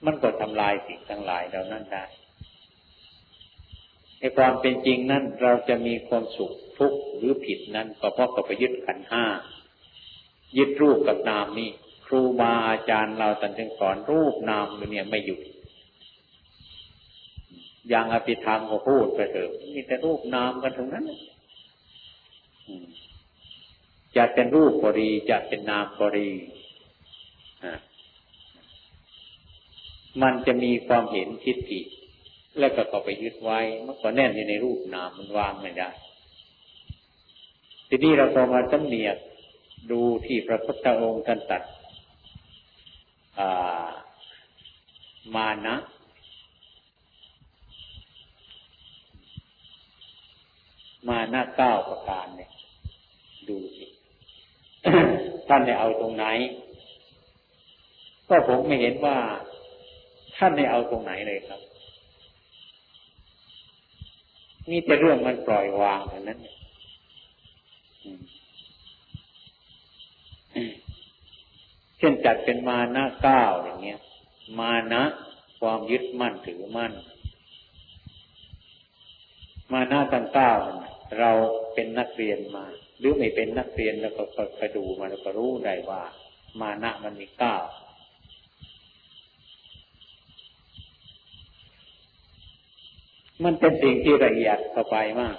[0.04, 2.04] มันก็ทำลายสิ่งทั้งหลายเหล่านั้นได้
[4.18, 9.24] ในความเป็นจริงนั้นเราจะมีความสุขทุกข์หรือผิดนั้นก็เพราะกับไปยึดขันห้า
[10.58, 11.70] ยึดรูปกับนามนี่
[12.08, 15.40] ครูบาอาจารย์เราตันจึงสอนรูปนามเนี่ยไม่หยุด
[17.88, 21.04] อย่างอภิธรรมก็พูดไปเถอะมีแต่รูปนามกันทั้งนั้น
[24.16, 26.28] จะเป็นรูปก็ดีจะเป็นนามก็ดี
[30.22, 31.80] มันจะมีความเห็นทิฏฐิ
[32.58, 35.90] แล้วก็เข้าไปยึดไว้มันก็แน่นอยู่ในรูปนามมันวางไม่ได้
[37.88, 39.16] ทีนี้เราพอมาจำเนียก
[39.90, 41.62] ดูที่พระพุทธองค์ท่านตัด
[45.34, 45.76] มานะ
[51.08, 52.50] มานะเก้าประการเนี่ย
[53.48, 53.86] ดูสิ
[55.48, 56.24] ท่านได้เอาตรงไหน
[58.28, 59.16] ก็ผมไม่เห็นว่า
[60.36, 61.60] ท่านได้เอาตรงไหนเลยครับ
[64.70, 66.38] มีแต่เรื่องมันปล่อยวางเท่านั้น
[71.98, 74.00] เช่นจัดเป็นมานะเก้าอย่างเงี้ย
[74.60, 75.02] มานะ
[75.60, 76.92] ความยึดมั่นถือมั่น
[79.72, 80.52] มานะตั้งเก้า
[81.18, 81.30] เรา
[81.74, 82.64] เป็นนักเรียนมา
[82.98, 84.22] หรือไม่เป็นนักเรียนแล้วก็
[84.58, 86.02] ไปดูมาแล้วก็รู้ได้ว่า
[86.60, 87.56] มานะมันมีเก้า
[93.44, 95.36] มันเป็นสิ่งที่ละเอียดเข้าไปมาก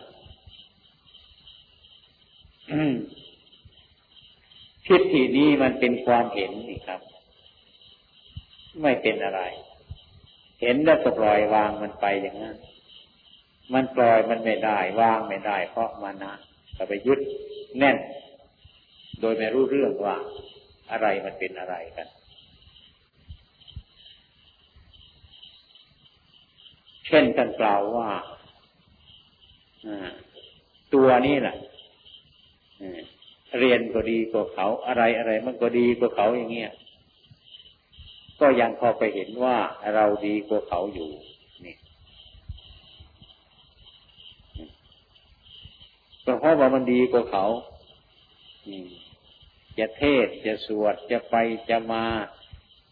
[4.89, 7.01] ทิฏฐินี้มันเป็นความเห็นนี่ครับ
[8.81, 9.41] ไม่เป็นอะไร
[10.61, 12.57] เห็นแล้วก็ปล่อยวางมันไปอย่างนั้น
[13.73, 16.33] มันปล่อยมันไม่ได้วางไม่ได้ เพราะมานะ
[16.75, 17.19] แต่ไปยึด
[17.79, 17.97] แน่น
[19.19, 20.15] โดยไม่รู้เรื่องว่า
[20.91, 22.07] อะไรมันเป็นอะไรกัน
[27.05, 28.09] เช่นท่านกล่าวว่า
[30.93, 31.55] ตัวนี้แหละ
[33.57, 36.71] เรียนก็ดีกว่าเขาอะไรอะไรมันก็ดีกว่าเขาอย่างเงี้ย
[38.41, 39.57] ก็ยังพอไปเห็นว่า
[39.95, 41.09] เราดีกว่าเขาอยู่
[41.65, 41.75] นี่
[46.21, 47.45] เพราะว่ามันดีกว่าเขา
[49.79, 51.35] จะเทศจะสวดจะไป
[51.69, 52.03] จะมา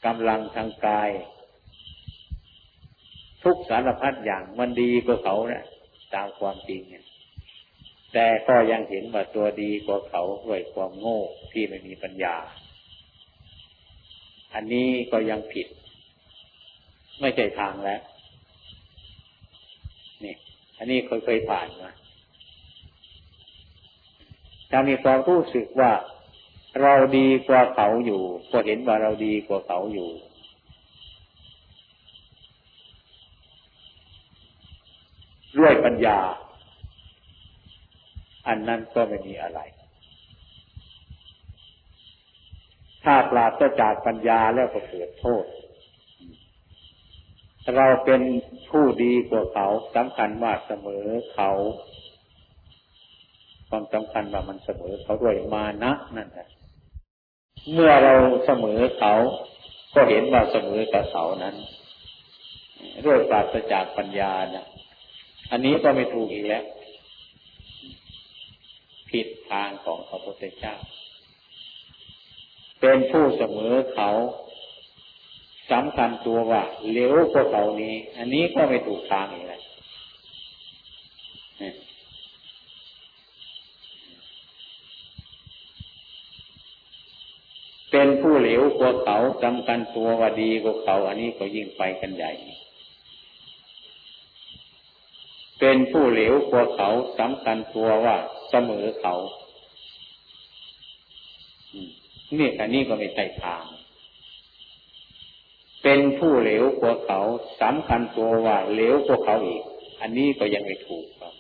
[0.06, 1.10] กำลังทางกาย
[3.44, 5.66] ทุกสารพัดอย่างมันดีกว่าเขานะ
[6.14, 7.06] ตามความจริงเนี่ย
[8.14, 11.20] แต่ก็ยังเห็นว่าตัวดีกว่าเขาด้วยความโง่
[11.52, 12.36] ที่ไม่มีปัญญา
[14.54, 15.68] อันนี้ก็ยังผิด
[17.22, 18.02] ไม่ใช่ทางแล้ว
[20.24, 20.36] นี่
[20.78, 21.90] อันนี้เคยเคยผ่านมา
[24.72, 25.92] ถ้ามีความรู้สึกว่า
[26.82, 30.10] เราดีกว่าเขาอยู่ ก็เห็นว่าเราดีกว่าเขาอยู่
[35.60, 36.20] ด้วยปัญญา
[38.48, 39.60] อันนั้นก็ไม่มีอะไร
[43.04, 45.46] ถ้าปราศจากปัญญาแล้วก็เกิดโทษ
[47.76, 48.22] เราเป็น
[48.70, 51.52] ผู้ดีกว่าเขาสำคัญว่าเสมอเขา
[53.70, 56.48] ความสำคัญว่ามันเสมอเขาด้วยมานะนั่นแหละ
[57.74, 58.14] เมื่อเรา
[58.46, 59.14] เสมอเขา
[59.96, 61.56] ก็เห็นว่าเสมอกับเขานั้น
[63.06, 64.66] ด้วยปราศจากปัญญานะ
[65.52, 66.64] อันนี้ก็ไม่ถูกอีกแล้ว
[69.12, 70.76] ผิดทางของพระพุทธเจ้า
[72.82, 74.10] เป็นผู้เสมอเขา
[75.72, 79.62] สำคัญตัวว่าเลี้ยวกว่าเขานี้ อันนี้ก็ไม่ถูกทางอีกแล้ว
[87.92, 92.32] เป็นผู้เหลวกว่าเขาสำคัญตัวว่าดีกว่าเขา อันนี้ก็ยิ่งไปกันใหญ่
[95.60, 96.90] เป็นผู้เหลวกว่าเขา
[97.20, 98.16] สำคัญตัวว่า
[98.50, 99.16] เสมอเขา
[102.36, 103.64] เนี่ยอันนี้ก็ไม่ใช่ทาง
[105.84, 107.20] เป็นผู้เหลวกว่าเขา
[107.62, 109.64] สำคัญตัวว่าเหลวกว่าเขาอีก
[110.02, 111.34] อันนี้ก็ยังไม่ถูกครับ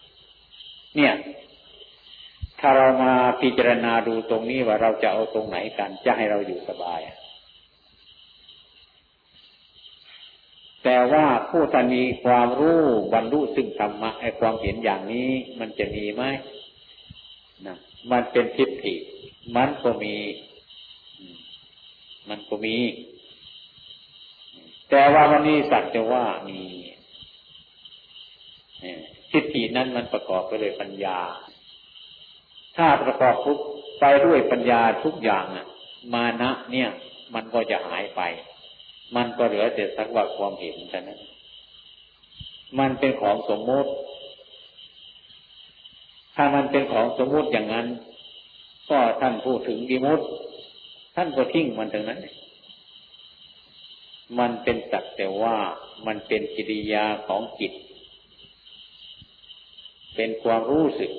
[0.95, 1.13] เนี่ย
[2.59, 6.99] ถ้าเรามาพิจารณาดูตรงนี้ว่าเราจะเอาตรงไหนกันจะให้เราอยู่สบาย
[10.89, 12.81] แต่ว่าผู้ที่มีความรู้
[13.13, 16.23] บรรลุซึ่งธรรมะไอความเห็นอย่างนี้มันจะมีไหม
[17.67, 17.77] นะ
[18.11, 18.95] มันเป็นทิฏฐิ
[19.55, 20.15] มันก็มี
[22.29, 22.77] มันก็มี
[24.89, 26.61] แต่ว่าวันนี้สักจะว่ามี
[29.31, 31.19] ทิฏฐินั้นมันประกอบไปด้วยปัญญา
[32.77, 33.59] ถ้าประกอบทุก
[33.99, 35.65] ไปด้วยปัญญาทุกอย่างอะ
[36.13, 36.89] มานะเนี่ย
[37.33, 38.21] มันก็จะหายไป
[39.15, 41.19] มันก็เหลือแต่สักว่าความเห็นเท่านั้น
[42.79, 43.91] มันเป็นของสมมติ
[46.35, 47.87] ถ้ามันเป็นของสมมติอย่างนั้น
[48.89, 50.21] ก็ท่านพูดถึงดีมุต
[51.15, 52.19] ท่านก็ทิ้งมันถึงนั้น
[54.39, 55.55] มันเป็นสักแต่ว่า
[56.07, 57.73] มันเป็นกิริยาของจิต
[60.15, 61.11] เป็นความรู้สึก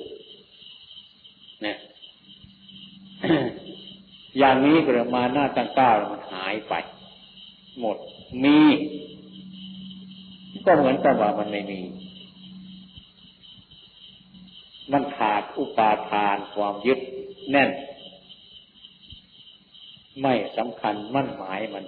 [1.65, 1.77] นะ
[4.37, 6.73] อย่างนี้กระมาหน้าตั้งก้ามันหายไป
[7.79, 7.97] หมด
[8.43, 8.57] มี
[10.65, 11.81] ก็เหมือนกับว่ามันไม่มี
[14.91, 16.99] มันขาดอุปาทานความยึด
[17.51, 17.69] แน่น
[20.21, 21.83] ไม่สำคัญมั่นหมายมัน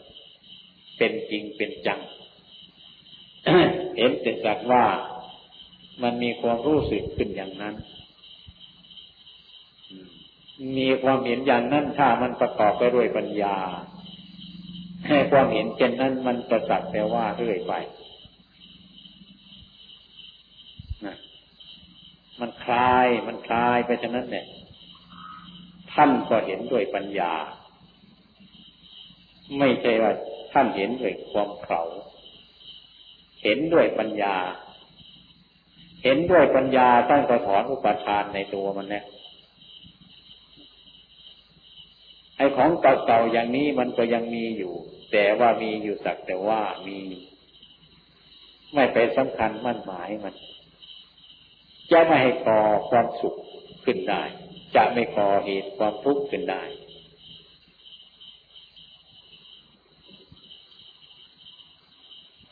[0.97, 1.99] เป็นจริงเป็นจัง
[3.97, 4.83] เห็นแต่จากว่า
[6.03, 7.75] มันมีความรู้สึกขึ้นอย่างนั้น
[10.77, 13.57] มีความเห็นอย่างนั้นถ้ามันประกอบไปด้วยปัญญา
[15.07, 17.73] ให้ความเห็นเช่นนั้นมันประสักแต่ว่าเรื่อยไป
[21.05, 21.17] นะ
[22.39, 24.45] มันคลาย มันคลายไปฉะนั้นเนี่ย
[25.93, 27.33] ท่านก็เห็นด้วยปัญญา
[29.59, 30.11] ไม่ใช่ว่า
[30.53, 31.81] ท่านเห็นด้วยความเขา
[33.43, 34.35] เห็นด้วยปัญญา
[36.03, 39.03] เห็นด้วยปัญญาตั้งแต่ถอนอุปทานในตัวมันเนี่ย
[42.41, 44.73] ไอ้ของเก่าๆอย่างนี้มันก็ยังมีอยู่
[45.11, 46.99] แต่ว่ามีอยู่สักแต่ว่ามี
[48.73, 50.33] ไม่ไปสำคัญมั่นหมายมัน
[51.91, 53.35] จะไม่ให้ก่อความสุข
[53.85, 54.23] ขึ้นได้
[54.75, 56.63] จะไม่ก่อเหตุความทุกข์ขึ้นได้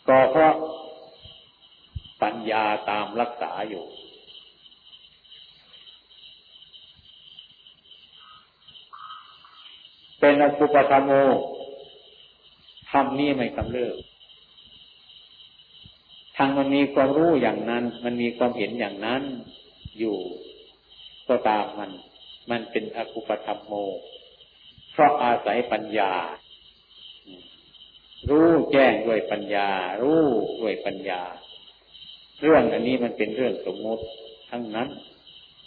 [0.07, 0.55] ก็เพราะ
[2.23, 3.85] ปัญญาตามรักษาอยู่
[10.19, 11.11] เป็นอสุปธรรมโม
[12.91, 13.97] ทำนี่ไม่กำเริบ
[16.35, 19.21] ทางมันมีความรู้อย่างนั้น มันมีความเห็นอย่างนั้น
[19.99, 20.17] อยู่
[21.27, 21.91] ก็ตามมัน
[22.51, 23.73] มันเป็นอคุปธรรมโม
[24.91, 26.13] เพราะอาศัยปัญญา
[28.29, 29.69] รู้แจ้งด้วยปัญญา
[30.01, 30.23] รู้
[30.61, 31.21] ด้วยปัญญา
[32.41, 34.05] เรื่องอันนี้มันเป็นเรื่องสมมติ
[34.49, 34.89] ทั้งนั้น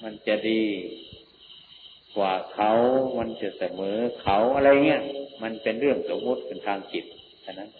[0.03, 0.63] มันจะดี
[2.17, 2.73] กว่าเขา
[3.19, 5.03] มันจะเสมอเขาอะไรเงี้ย
[5.43, 7.05] มันเป็นเรื่องสมมติเป็นทางจิต
[7.45, 7.71] ฉะนั้น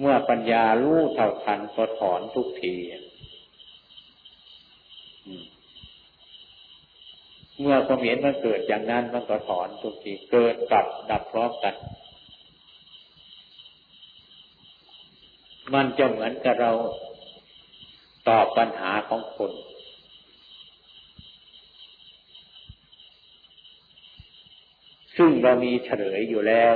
[0.00, 2.74] เมื่อปัญญารู้เท่าทันก็ถอนทุกที
[7.60, 11.74] เมื่อความเห็นมันเกิดอย่างนั้นมันก็ถอนทุกทีเกิดกับดับพร้อมกัน
[15.74, 16.72] มันจะเหมือนกับเรา
[18.28, 19.52] ตอบปัญหาของคน
[25.16, 26.74] ซึ่งเรามีเฉลยอยู่แล้ว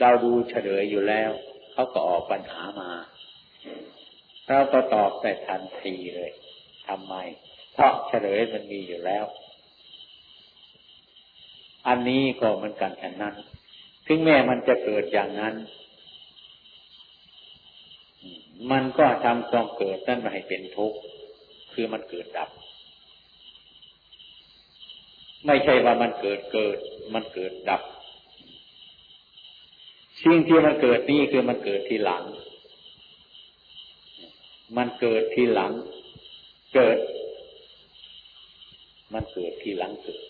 [0.00, 1.30] เราดูเฉลยอยู่แล้ว
[1.72, 2.90] เขาก็ออกปัญหามา
[4.48, 6.32] เราก็ตอบแต่ทันทีเลย
[6.88, 7.14] ทำไม
[7.72, 9.24] เพราะเฉลยมันมีอยู่แล้ว
[11.88, 13.34] อันนี้ก็เหมือนกันแค่นั้น
[14.06, 15.54] ถึงแม้มันจะเกิดอย่างนั้น
[18.70, 20.98] มันก็ทำความเกิดนั่นมาให้เป็นทุกข์
[21.72, 22.50] คือมันเกิดดับ
[25.46, 26.78] ไม่ใช่ว่ามันเกิดเกิด
[27.14, 27.82] มันเกิดดับ
[30.24, 32.24] สิ่งที่มันเกิดนี่คือมันเกิดทีหลัง
[34.76, 35.72] มันเกิดทีหลัง
[36.74, 36.98] เกิด
[39.14, 40.22] มันเกิดทีหลังเกิด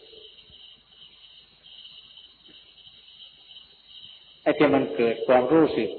[4.42, 5.90] ไอ้ที่มันเกิดความรู้สึก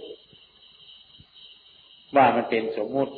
[2.15, 3.13] ว่ามันเป็นสมมุติ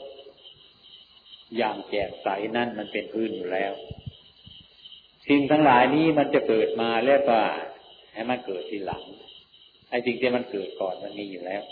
[1.57, 3.73] อย่างแจ่มใสนั่นมันเป็นพื้นอยู่แล้ว
[5.29, 7.37] สิ่งทั้งหลายนี้มันจะเกิดมาแล้วก็
[8.13, 9.03] ให้มันเกิดทีหลัง
[9.89, 11.63] ไอ้สิ่งที่มันเกิดก่อนมันมีอยู่แล้ว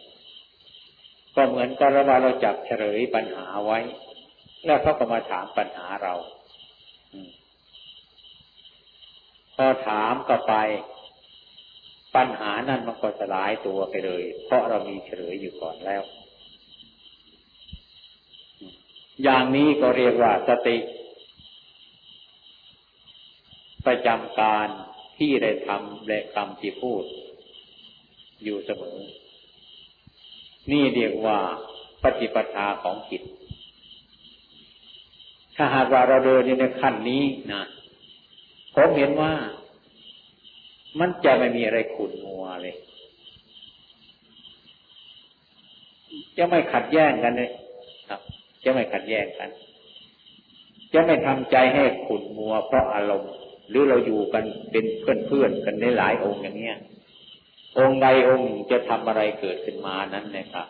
[1.36, 3.80] ก็เหมือนกับเราเราจับเฉลยปัญหาไว้
[4.66, 6.13] แล้วเขาก็มาถามปัญหาเรา
[9.56, 10.56] พอถามก็ไป
[12.16, 16.02] ปัญหานั้นมันก็สลายตัวไปเลย เพราะเรามีเฉลยอยู่ก่อนแล้ว
[19.24, 20.78] อย่างนี้ก็เรียกว่าสติ
[23.86, 24.67] ประจำการ
[25.17, 27.04] ที่ได้ทำและคำที่พูด
[28.43, 28.98] อยู่เสมอ
[30.72, 31.39] นี่เรียกว่า
[32.04, 33.24] ปฏิปทาของจิต
[35.56, 37.63] ถ้าหากว่าเราเดินในขั้นนี้นะ
[38.76, 39.34] ผมเห็นว่า
[41.00, 42.76] มันจะไม่มีอะไรขุ่นมัวเลย
[46.38, 47.52] จะไม่ขัดแย้งกันเลย
[48.10, 48.21] ครับ
[48.63, 49.50] จะไม่ขัดแย้งกัน
[50.94, 53.34] จะไม่ทำใจให้ขุ่นมัวเพราะอารมณ์
[53.70, 54.86] หรือเราอยู่กันเป็น
[55.28, 56.78] เพื่อนๆกันในหลายองค์อย่างเนี้ย
[57.78, 60.68] องค์ใดองค์จะทำอะไรเกิดขึ้นมานั้นนะครับ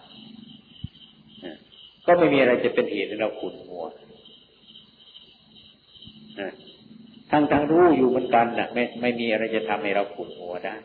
[2.05, 3.85] ก็ไม่มีอะไรจะเป็นเหตุให้เราขุ่นมัว
[7.31, 10.75] ทั้งทั้งรู้อยู่เหมือนกันนะไม่ไม่มีอะไรจะทำให้เราขุ่นมัวได้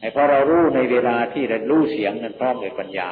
[0.00, 3.10] ไอ้พอเรารู้ในเวลาที่เรารู้เสียงนั้นพร้อมด้วยปัญญา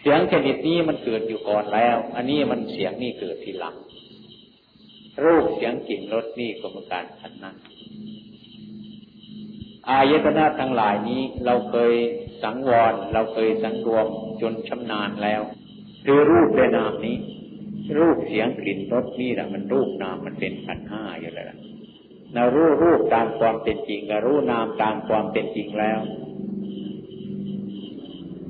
[0.00, 3.74] เสียงชนิดนี้มันเกิดอยู่ก่อนแล้ว อันนี้มันเสียงนี่เกิดทีหลัง
[5.24, 7.56] รูปเสียงกลิ่นรสนี่ก็เหมือนกันอันนั้น
[9.88, 11.92] อายตนะทั้งหลายนี้เราเคย
[12.42, 14.06] สังวร เราเคยสังรวม
[14.42, 15.42] จนชำนาญแล้ว
[16.04, 17.16] คือรูปและนามนี้
[17.98, 21.58] รูปเสียงกลิ่นรสนี่แหละมันรูปนามมันเป็นขันห้าอยู่แล้ว
[22.34, 26.00] เรารู้รูปตามความเป็นจริงก็รู้นามตามความเป็นจริงแล้ว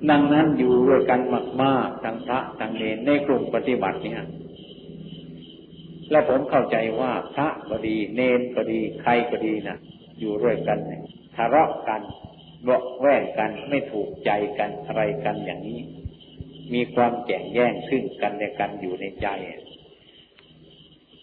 [0.09, 1.21] ดังนั้นอยู่ด้วยกัน
[1.63, 4.23] มากๆทั้งพระทั้งเนรในกลุ่มปฏิบัติเนี่ย
[6.11, 9.77] และผมเข้าใจว่าพระก็ดี เนรก็ดี ใครก็ดีนะ
[10.21, 11.03] อยู่ด้วยกันเนี่ย
[11.37, 12.01] ทะเลาะกัน
[12.65, 15.81] เบาแว่งกันไม่ถูกใจกันอะไรกันอย่างนี้
[16.75, 19.29] มีความแข่งแย่งซึ่งกันและกันอยู่ในใจ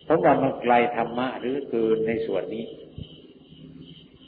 [0.07, 2.65] ผมว่ามันไกลธรรมะหรือเกินในส่วนนี้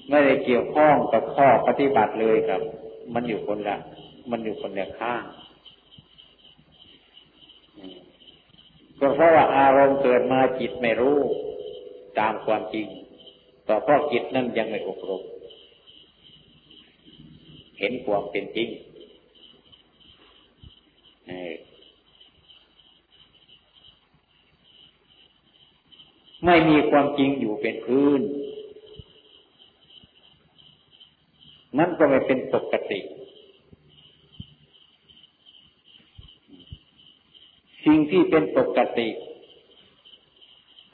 [0.10, 2.62] ไม่ได้เกี่ยวข้องกับข้อปฏิบัติเลยครับ
[3.14, 3.78] มันอยู่คนละ
[4.32, 5.24] มันอยู่คนละข้าง
[9.00, 11.18] ก็เพราะว่าอารมณ์เกิดมาจิตไม่รู้
[12.20, 12.88] ตามความจริง
[13.68, 15.22] ต่อเพราะจิตนั่นยังไม่อบรม
[17.80, 18.70] เห็นความเป็นจริง
[26.46, 28.22] ไม่มีความจริงอยู่เป็นพื้น
[31.78, 33.00] มันก็ไม่เป็นปกติ
[37.86, 39.10] สิ่งที่เป็นปกติ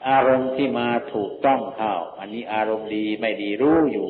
[0.08, 4.08] อารมณ์ที่มาถูกต้องเข้าอันนี้อารมณ์ดีไม่ดีรู้อยู่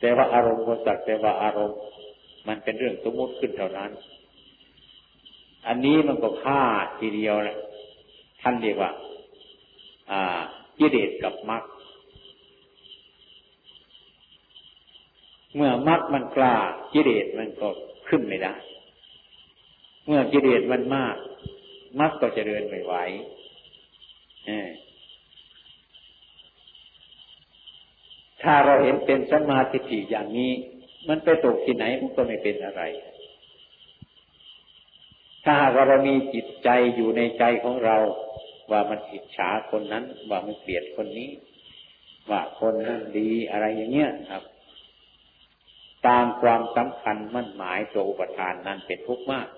[0.00, 1.80] แต่ว่าอารมณ์ก็สักแต่ว่าอารมณ์
[2.48, 3.90] มันเป็นเรื่องสมมติขึ้นเท่านั้น
[5.66, 6.62] อันนี้มันก็ฆ่า
[6.98, 7.58] ทีเดียวแหละ
[8.42, 8.90] ท่านเรียกว่า
[10.10, 10.40] อ่า
[10.78, 11.64] กิเลสกับมรรค
[15.54, 16.54] เมื่อมรรคมันกล้า
[16.92, 17.68] กิเลสมันก็
[18.08, 18.54] ขึ้นไม่ได้
[20.06, 21.16] เมื่อกิเลสมันมาก
[22.00, 22.94] มักก็จะเดินไม่ไหว
[28.42, 30.52] ถ้าเราเห็นเป็นสมาธิิอย่างนี้
[31.08, 32.82] มันไปตกที่ไหนมันก็ไม่เป็นอะไร
[35.44, 37.96] ถ้าเรามีจิตใจอยู่ในใจของเรา
[38.70, 41.30] ว่ามันอิจฉาคนนั้น ว่ามันเกลียดคนนี้
[42.30, 44.42] ว่าคนนั้นดีอะไรอย่างเงี้ยครับ
[46.06, 49.48] ตามความสำคัญมั่นหมายตัวอุปทานนั้นเป็นทุกข์มาก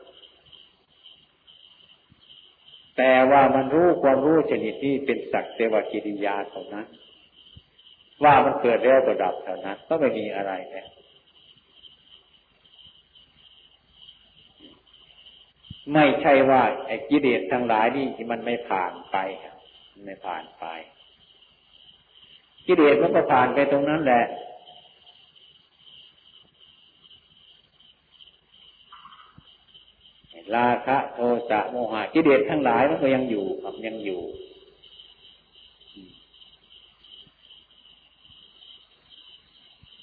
[2.98, 6.86] แต่ว่ามันรู้ความรู้ชนิดนี้เป็นสักเทวกิริยาเท่านั้น
[8.24, 10.88] ว่ามันเกิดแล้วก็ดับเท่านั้น ก็ไม่มีอะไรแล้ว
[15.92, 19.16] ไม่ใช่ว่าไอ้กิเลสทั้งหลายนี่มันไม่ผ่านไป
[20.06, 20.64] ไม่ผ่านไป
[22.66, 24.24] กิเลสมันก็ผ่านไปตรงนั้นแหละ
[30.56, 31.18] ราคะโท
[31.50, 34.20] สะโมหะกิเลสทั้งหลายมันก็ยังอยู่ครับยังอยู่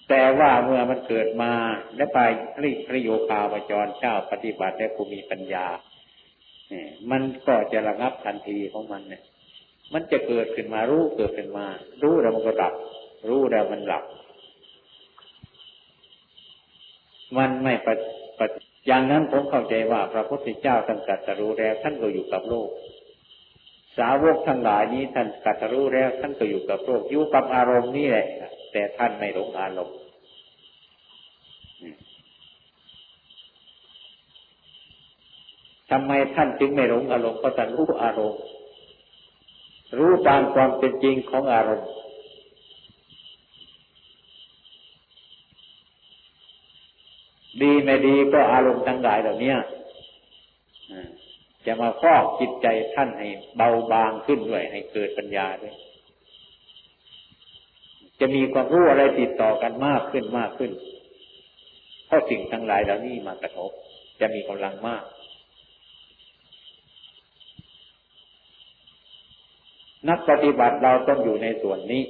[0.09, 1.51] แต่ว่าเมื่อมันเกิดมา
[1.95, 2.19] และไป
[2.63, 5.65] ริพระโยคาวจรเจ้าปฏิบัติและผู้มีปัญญา
[6.69, 9.23] เนี่ยมันก็จะระงับทันทีของมันเนี่ย
[9.93, 11.65] มันจะเกิดขึ้นมารู้เกิดขึ้นมา
[12.03, 12.73] รู้แล้วมันก็ดับ
[13.29, 14.03] รู้แล้วมันหลับ
[17.37, 22.69] มันไม่ปฏิ อย่างนั้นผมเข้าใจว่าพระพุทธเจ้าท่านกัตรู้แล้วท่านก็อยู่กับโลก
[23.97, 28.27] สาวกทั้งหลายนี้ท่านกัตรู้แล้วท่านก็อยู่กับโลกอยู่กับอารมณ์นี่แหละ
[28.71, 29.97] แต่ท่านไม่หลงอารมณ์
[35.91, 38.41] ทำไมท่านจึงไม่หลงอารมณ์เพราะท่านรู้อารมณ์
[39.97, 41.89] รู้ตามความเป็นจริงของอารมณ์
[47.61, 49.55] ดีไม่ดีก็อารมณ์ทั้งหลายเหล่านี้
[51.65, 53.27] จะมาฟอกจิตใจท่านให้
[53.57, 55.75] เบาบางขึ้นด้วยให้เกิดปัญญาด้วย
[58.19, 60.71] จะมีความรู้อะไรติดต่อกันมากขึ้นมากขึ้น
[62.05, 63.71] เพราะสิ่งทั้งหลายเหล่านี้มากระทบ
[64.19, 65.03] จะมีกำลังมาก
[70.09, 72.03] นักปฏิบัติเราต้องอยู่ในส่วนนี้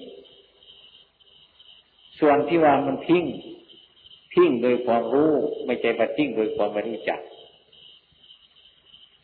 [2.19, 3.25] ส่วนที่ว่ามันทิ้ง
[4.35, 5.31] ทิ้งโดยความรู้
[5.65, 7.19] ไม่ใช่มาทิ้งโดยความไม่รู้จัก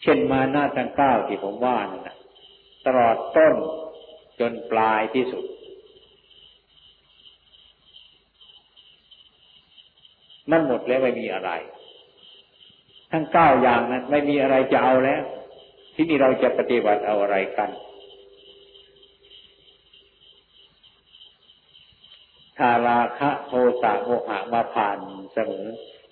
[0.01, 2.17] เช่นมาหน้าทั้งเก้าที่ผมว่านั่นนะ
[2.85, 3.55] ตลอดต้น
[4.39, 5.43] จนปลายที่สุด
[10.51, 11.51] มันหมดแล้วไม่มีอะไร
[13.11, 15.21] ทั้งเก้าอย่างนั้นไม่มีอะไรจะเอาแล้ว
[15.95, 17.69] ที่นี่เราจะปฏิบัติเอาอะไรกัน
[22.63, 23.51] ถ้าราคะโท
[23.81, 24.97] สะโมหะมาผ่าน
[25.33, 25.65] เสมอ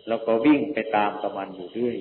[0.08, 1.98] แล้วก็วิ่งไปตามกับมันอยู่ด้วย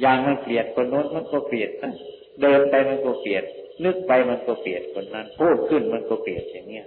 [0.00, 1.94] อย่างมันเกลียดคนโน้นมันก็เกลียดนะ
[2.42, 3.44] เดินไปมันก็เกลียด
[3.84, 6.86] นึกไปมันก็เกลียดคนนั้น พูดขึ้นมันก็เกลียดอย่างเนี้ย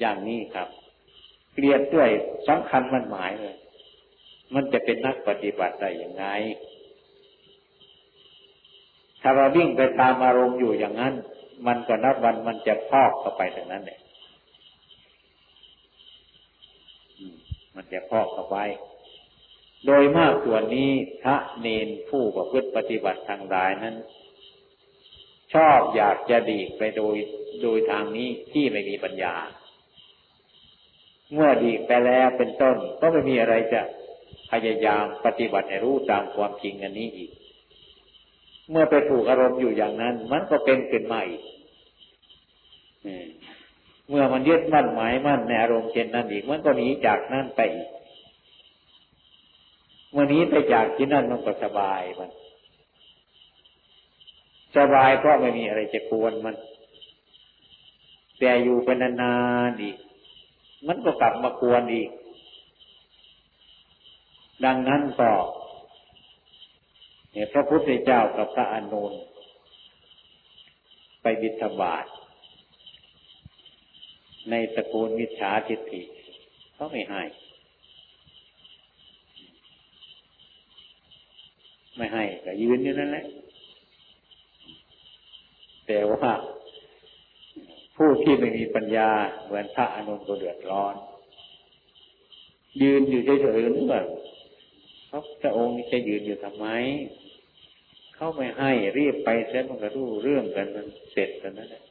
[0.00, 0.68] อย่างนี้ครับ
[1.54, 2.08] เกลียดด้วย
[2.48, 3.56] สำคัญมันหมายเลย
[4.54, 6.24] มันจะเป็นนักปฏิบัติได้อย่างไง
[9.20, 11.14] ถ้าเราวิ่งไปตามอารมณ์อยู่อย่างนั้น
[11.66, 13.98] มันก็นับวันมันจะพอกเข้าไปแต่นั้นแหละ
[17.74, 18.58] มันจะพอกเข้าไป
[19.86, 20.90] โดยมากส่วนนี้
[21.22, 23.96] พระเนนผู้ประพฤติปฏิบัติทางหลายนั้น
[25.54, 27.16] ชอบอยากจะดีไปโดย
[27.62, 29.34] โดยทางนี้ที่ไม่มีปัญญา
[31.32, 33.82] เมื่อดีไปแล้วเป็นต้น ก็ไม่มีอะไรจะ
[34.50, 37.30] พยายามปฏิบัติให้รู้ตามความจริงอันนี้อีก
[38.70, 41.42] เมื่อไปถูกอารมณ์อยู่อย่างนั้น มันก็เป็นขึ้นมาอีก
[44.08, 47.88] เมื่อมันยึดมั่นหมายมั่นในอารมณ์เช่นนั้นอีก มันก็หนีจากนั่นไปอีก
[50.12, 52.30] เมื่อนี้ไปจากที่นั่นมันก็สบายมัน
[54.76, 56.56] สบายเพราะไม่มีอะไรจะกวนมัน
[58.38, 59.34] แต่อยู่ไปนา
[59.68, 59.96] นๆอีก
[60.86, 62.10] มันก็กลับมากวนอีก
[64.64, 65.30] ดังนั้นก็
[67.34, 69.12] เนี่ยพระพุทธเจ้ากับพระอนุน
[71.22, 72.04] ไปบิณฑบาต
[74.50, 76.02] ในตระกูลมิจฉาทิฏฐิ
[76.74, 77.22] เขาไม่ให้
[81.96, 83.26] ไม่ให้ก็ยืนอยู่นั่นแหละ
[85.86, 86.32] แต่ว่า
[87.96, 89.10] ผู้ที่ไม่มีปัญญา
[89.44, 90.94] เหมือนพระอนุนก็เดือดร้อน
[92.82, 94.02] ยืนอยู่เฉยๆนึกว่า
[95.08, 96.66] เขาพระองค์จะยืนอยู่ทำไม
[98.14, 101.82] เขาไม่ให้รีบไปเสียมันก็รู้เรื่องกันมันเสร็จกันนั่นแหละ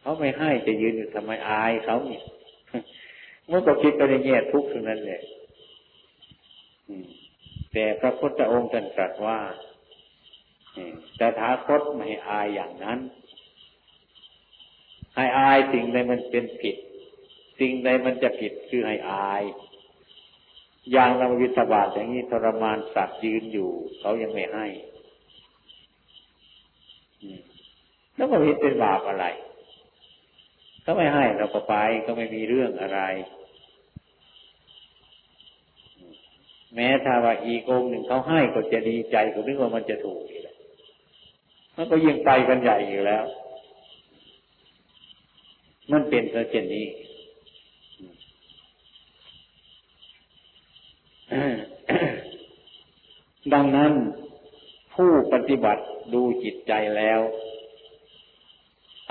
[0.00, 2.24] เขาไม่ให้จะยืนอยู่ทำไมอายเขาเนี่ย
[3.46, 5.22] เมื่อก็คิดไปในแง่ทุกข์ทั้งนั้นเลย
[7.72, 9.38] แต่พระพุทธองค์ตรัสว่า
[11.16, 12.98] แต่ท้าคตไม่อายอย่างนั้น
[15.14, 16.76] ให้อายสิ่งใดมันเป็นผิด
[17.58, 19.42] สิ่งใดมันจะผิดคือให้อาย
[20.92, 23.70] อย่างเราวิตบาทอย่างนี้ทรมานสัตว์ยืนอยู่
[24.00, 24.66] เขายังไม่ให้
[28.14, 29.26] แล้วมันเป็นบาปอะไร
[30.82, 31.74] เขาไม่ให้เราก็ไป
[32.06, 33.00] ก็ไม่มีเรื่องอะไร
[36.74, 40.56] แม้ถ้าว่าอีกองหนึ่งเขาให้ก็จะดีใจก็นึกว่ามันจะถูกอีกแล้ว
[41.76, 43.24] มันก็ยิ่งไปกันใหญ่อยู่แล้ว
[45.92, 46.86] มันเป็นเช่นนี้
[53.52, 53.92] ดังนั้น
[54.94, 57.20] ผู้ปฏิบัติดูจิตใจแล้ว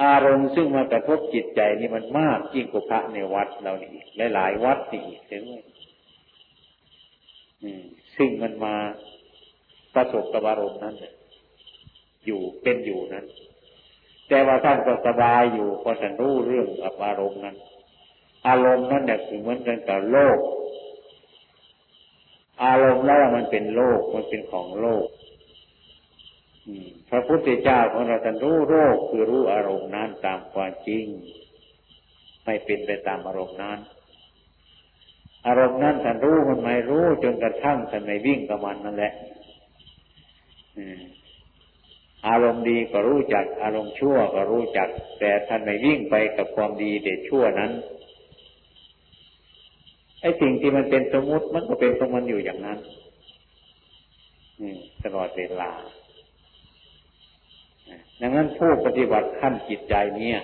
[0.04, 3.90] อารมณ์ซึ่งมากระทบจิตใจนี่มันมากยิ่งกว่าพระในวัดเรานี่
[4.34, 5.64] หลายๆวัดนี่อีกด้วย
[8.18, 8.76] ซึ่งมันมา
[9.94, 10.96] ประสบกับอารมณ์นั้น
[12.26, 13.26] อยู่เป็นอยู่นั้น
[14.30, 17.56] แต่ว่าท่านก็สบายอยู่พราะท่านรู้เรื่องกับอารมณ์นั้น
[18.48, 20.38] อารมณ์นั้นเนี่ยคือเหมือนกันกับโลก
[22.64, 25.06] อารมณ์แล้วมันเป็นโลกมันเป็นของโลก
[27.10, 31.06] พระพุทธเจ้าของเราท่านรู้โรคคือรู้อารมณ์นั้นตามความจริง
[32.46, 33.80] ไม่เป็นไปตามอารมณ์นั้น
[35.48, 39.14] อารมณ์นั้นท่านรู้มันไม่รู้จนกระทั่งท่านไม่วิ่งกับมันนั่นแหละ
[42.28, 44.88] อารมณ์ดีก็รู้จัก อารมณ์ชั่วก็รู้จัก
[45.20, 47.72] แต่ท่านไม่วิ่งไปกับความดีเด็ดชั่วนั้น
[50.22, 52.80] ไอ้สิ่งที่มันเป็นสมมุติมันก็เป็นของมันอยู่อย่างนั้น
[55.04, 55.72] ตลอดเวลา
[58.22, 60.40] ดังนั้นผู้ปฏิบัติขั้นจิตใจเนี่ย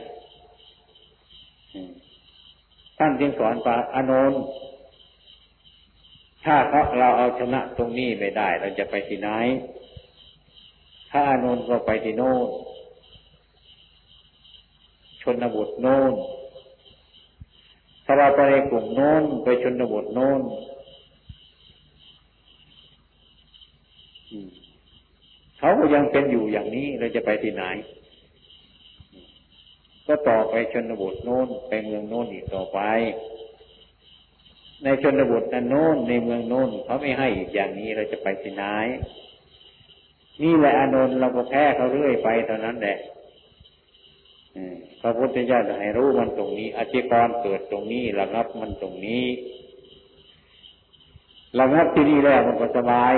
[2.98, 4.42] ท่านจึงสอนปาอานนท์
[6.46, 9.30] ถ้าเขาเราเอาชนะตรงนี้ไม่ได้ เราจะไปที่ไหน
[11.10, 12.48] ถ้าอานนท์ก็ไปที่โน่น
[15.22, 16.14] ชนบทโน่น
[18.06, 20.41] ถ้าเราไปในกลุ่มโน้นไปชนบทโน้น
[25.60, 27.64] เขาก็ยังเป็นอยู่อย่างนี้เราจะไปที่ไหน
[30.08, 32.80] ก็ต่อไปชนบทโน้นไปเมืองโน้นอีกต่อไป
[34.84, 38.64] ในชนบทนั้นโน้นในเมืองโน้นเขาไม่ให้อีกอย่างนี้เราจะไปที่ไหน
[40.41, 42.97] นี่แหละอนนท์เราก็แพ้เขาเรื่อยไปเท่านั้นแหละ
[45.01, 49.26] พระพุทธเจ้าจะให้รู้มันตรงนี้อธิกรเกิดตรงนี้ระงับมันตรงนี้
[51.60, 53.14] ระงับที่นี่แล้วมันก็สบาย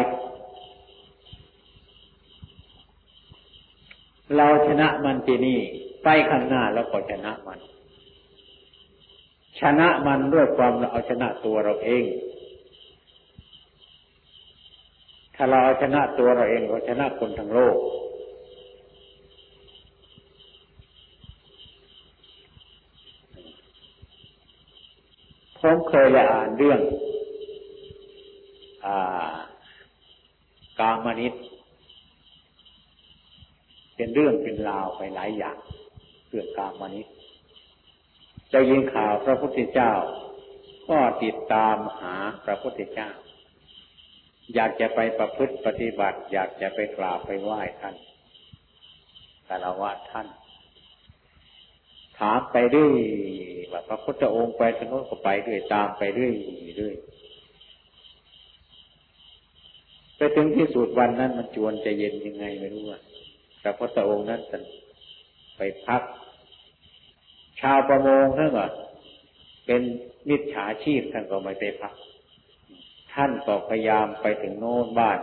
[4.36, 5.60] เราชนะมันที่นี่
[6.04, 7.60] ไปข้างหน้าแล้วก็ชนะมัน
[9.62, 12.04] ชนะมันด้วยความเราเอาชนะตัวเราเอง
[15.36, 17.78] ถ้าเราเอาชนะตัวเราเองเราชนะคนทั้งโลก
[25.60, 26.80] ผมเคยได้อ่านเรื่อง
[28.86, 28.88] อ
[30.80, 31.34] กามนิต
[33.96, 35.58] เป็นเรื่องเป็นราวไปหลายอย่าง
[36.30, 37.08] เรื่องกามนิต
[38.54, 39.94] จะยินข่าวพระพุทธเจ้า
[40.90, 43.10] ก็ติดตามหาพระพุทธเจ้า
[44.54, 47.96] อยากจะไปประพฤติปฏิบัติ อยากจะไปกราบไปไหว้ท่าน
[49.48, 50.28] คารวะท่าน
[52.20, 52.92] ถามไปด้วย
[53.72, 56.32] ว่าพระพุทธองค์ไปทางโน้นก็ไปด้วยตามไปด้วย
[56.82, 56.96] ด้วย
[60.18, 63.00] ไปถึงที่สุดวันนั้นมันจวนจะเย็นยังไงไม่รู้ว่า
[63.62, 64.64] พระพุทธองค์นั้นท่าน
[65.58, 66.02] ไปพัก
[67.60, 68.66] ชาวประมงนั่นก็
[69.66, 69.82] เป็น
[70.30, 71.94] มิจฉาชีพท่านก็ไม่ไปพัก
[73.14, 75.20] ท่านก็พยายามไปถึงโน้นบ้าน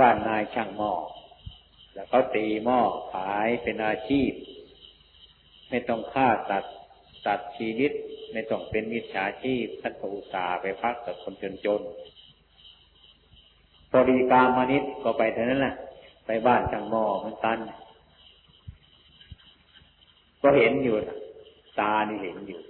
[0.00, 0.92] บ้านนายช่างหม้อ
[1.92, 2.80] แล้วเขาตีหม้อ
[3.14, 4.30] ขายเป็นอาชีพ
[5.72, 6.64] ไม่ต้องฆ่าตัด
[7.26, 7.92] ตัดชีวิต
[8.32, 11.82] ไม่ต้องเป็นมิจฉาชีพท่านก็อุตส่าห์ไปพักกับคนจนจน
[13.90, 15.74] พอดีกามานิดก็ไปเท่านั้นแหละ
[16.26, 17.58] ไปบ้านช่างหมอเหมือนกัน
[20.42, 20.96] ก็เห็นอยู่
[21.80, 22.60] ตานี่เห็นอยู่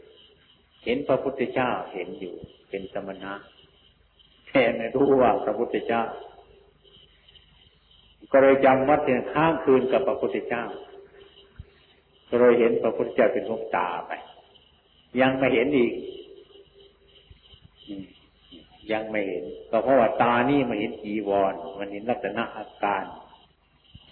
[0.85, 2.35] เห็นพระพุทธเจ้าเห็นอยู่
[2.69, 3.33] เป็นสมณะ
[4.49, 6.03] แต่ไม่รู้ว่าพระพุทธเจ้า
[8.33, 10.65] ก็เลยจำวัดเพียงข้างคืนกับพระพุทธเจ้า
[12.33, 14.13] ก็เลยเห็นพระพุทธเจ้าเป็นลูกตาไป
[15.21, 15.93] ยังไม่เห็นอีก
[18.93, 23.05] ยังไม่เห็น ก็เพราะว่าตานี่มันเห็นจีวร มันเห็นลักษณะอาการ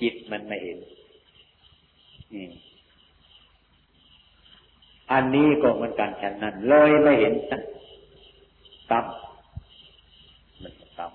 [0.00, 0.78] จิตมันไม่เห็น
[5.12, 7.34] อันนี้ก็เหมือนกันฉันนั้นเลยไม่เห็น
[8.90, 9.04] กรรม
[10.62, 11.12] มันตั้ม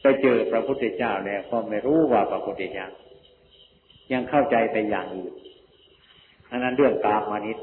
[0.00, 2.86] ไปเจอพระพุทธเจ้าแล้วก็ไม่รู้ว่าพระพุทธเจ้า
[4.12, 5.34] ยังเข้าใจแต่อย่างอื่น
[6.50, 7.58] อันนั้นเรื่องกามานิด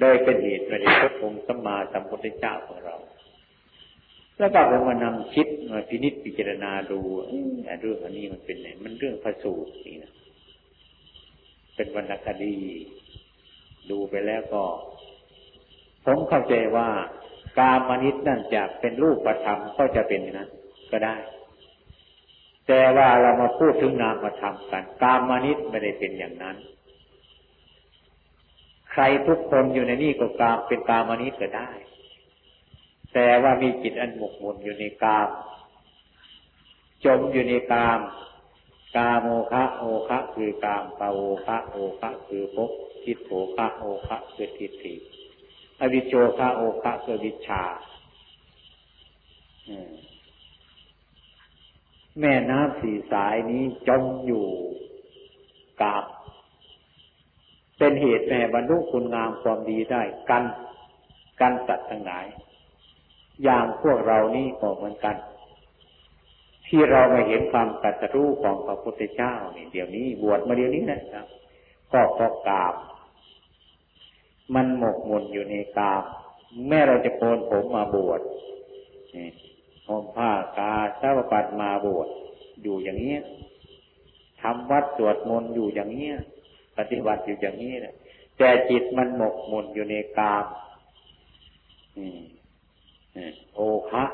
[0.00, 2.96] โดยเป็นเหตุประเด็นพระองค์สัมมาสัมพุทธเจ้าของเรา
[4.38, 6.98] แล้วก็ผมมานำคิดมาพินิจพิจารณาดู
[7.80, 10.12] เรื่องอันนี้มันเป็นไงมันเรื่องพระสูตรนี่นะ
[11.76, 12.56] เป็นวรรณคดี
[13.90, 14.62] ดูไปแล้วก็
[16.04, 16.88] ผมเข้าใจว่า
[17.58, 20.50] กามานิดนั่นจะเป็นรูปธรรมก็จะเป็นนั้น
[20.92, 21.16] ก็ได้
[22.66, 26.56] แต่ว่าเรามาพูดถึงนามธรรมกัน กามนิตไม่ได้เป็นอย่างนั้น
[28.98, 31.70] ใครทุกคนอยู่ในนี่ก็กามเป็นกามนิตก็ได้
[33.14, 35.28] แต่ว่ามีจิตอันหมกมุ่นอยู่ในกาม
[37.04, 38.00] จมอยู่ในกาม
[38.96, 42.70] กาโมคะโอคะคือกามปาโอคะโอคะคือภพ
[43.02, 44.94] ทิฏโภคะโอคะคือทิฏฐิ
[45.80, 47.62] อวิโชคะโอคะคือวิชา
[52.20, 54.46] แม่น้ำสี่สายนี้จมอยู่
[55.82, 56.04] กาบ
[57.78, 60.44] เป็นเหตุแม่บรรลุคุณงามความดีได้กัน
[61.40, 62.26] กันสัตว์ทั้งหลาย
[63.44, 65.16] อย่างพวกเรานี่ก็เหมือนกัน
[66.66, 71.26] ที่เรามาเห็นความกัตรู้ของพระพุทธเจ้านี่เดี๋ยวนี้บวชมาเดี๋ยวนี้นะครับ
[71.92, 72.74] ก็เพราะกาบ
[74.54, 76.02] มันหมกมุ่นอยู่ในกาบ
[76.68, 78.20] แม่เราจะโกนผมมาบวช
[79.86, 82.08] ห่มผ้ากาสาวปัดมาบวช
[82.62, 83.16] อยู่อย่างนี้
[84.40, 86.10] ทำวัดสวดมนต์อยู่อย่างนี้
[86.78, 87.94] ปฏิบัติอยู่อย่างนี้นะ
[88.38, 90.46] แต่จิตมันหมกมุ่นอยู่ในกาม
[93.54, 93.60] โอ
[93.90, 94.04] คะ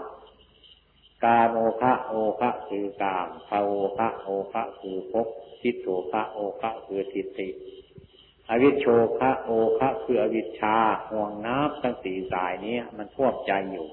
[1.24, 5.28] กาโมคะโอคะคือกามภาโอคะโอคะคือภพ
[5.60, 7.48] ทิฏโถคะโอคะคือทิฏฐิ
[8.48, 8.86] อวิชโช
[9.18, 10.76] คะโอคะคืออวิชชา
[11.10, 13.88] ห่วงน้ำทั้งสี่สายนี้มันท่วมใจอยู่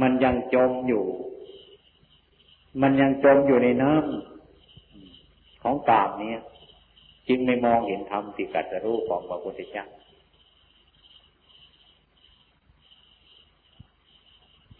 [0.00, 1.06] มันยังจมอยู่
[2.82, 6.34] มันยังจมอยู่ในน้ำของกามนี้
[7.28, 9.86] จึงไม่มองเห็นธรรมที่กัตรู้ของพระพุทธเจ้า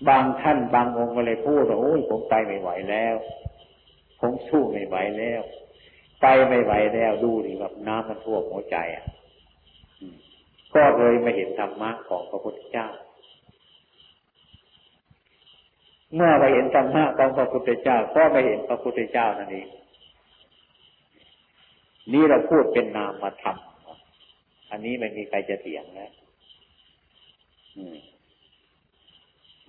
[0.09, 3.17] บางท่านบางองค์ก็เลยพูดว่าโอ้ยผมไปไม่ไหวแล้ว
[4.21, 5.41] ผมสู้ไม่ไหวแล้ว
[6.23, 9.05] ไปไม่ไหวแล้วดูดิแบบน้ำมันท่วมหัวใจอะ
[10.75, 12.89] ก็เลยไม่เห็นธรรมะของพระพุทธเจ้า
[16.15, 19.69] เมื่อไปเห็นธรรมะของพระพุทธเจ้า ก็ไปเห็นพระพุทธเจ้านั่นเอง
[22.13, 23.57] นี่เราพูดเป็นนามธรรม
[24.71, 26.11] อันนี้ไม่มีใครจะเถียงนะ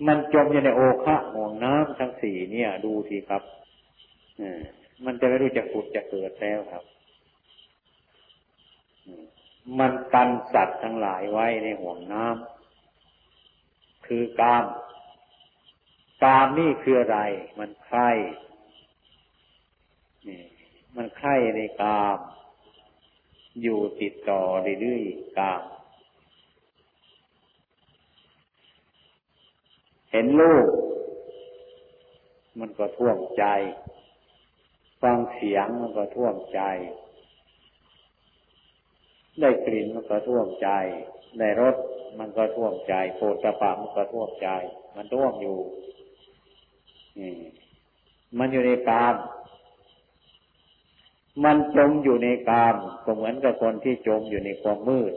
[0.06, 3.42] มันจมอยู่ในโอคะห่วงน้ำทั้งสี่เนี่ย ดูทีครับ
[5.04, 6.84] มันจะไม่รู้จะขุดจะเกิดแล้วครับ
[9.78, 14.64] มันกันสัตว์ทั้งหลายไว้ในห่วงน้ำคือกาม
[16.24, 17.18] กามนี่คืออะไร
[17.58, 17.98] มันใคร
[20.96, 22.18] มันใคร่ในกาม
[23.62, 24.40] อยู่ติดต่อ
[24.80, 25.62] เรื่อยๆกาม
[30.12, 30.68] เห็นรูป
[32.60, 33.44] มันก็ท่วมใจ
[35.02, 36.60] ฟังเสียงมันก็ท่วมใจ
[39.40, 40.68] ได้กลิ่นมันก็ท่วมใจ
[41.38, 41.76] ได้รส
[42.18, 44.48] มันก็ท่วมใจโผฏฐะมันก็ท่วมใจ
[44.96, 45.58] มันท่วมอยู่
[47.18, 47.34] นี่
[48.38, 49.14] มันอยู่ในกาม
[51.44, 55.14] มันจมอยู่ในกามก็เหมือนกับคนที่จมอยู่ในความมืด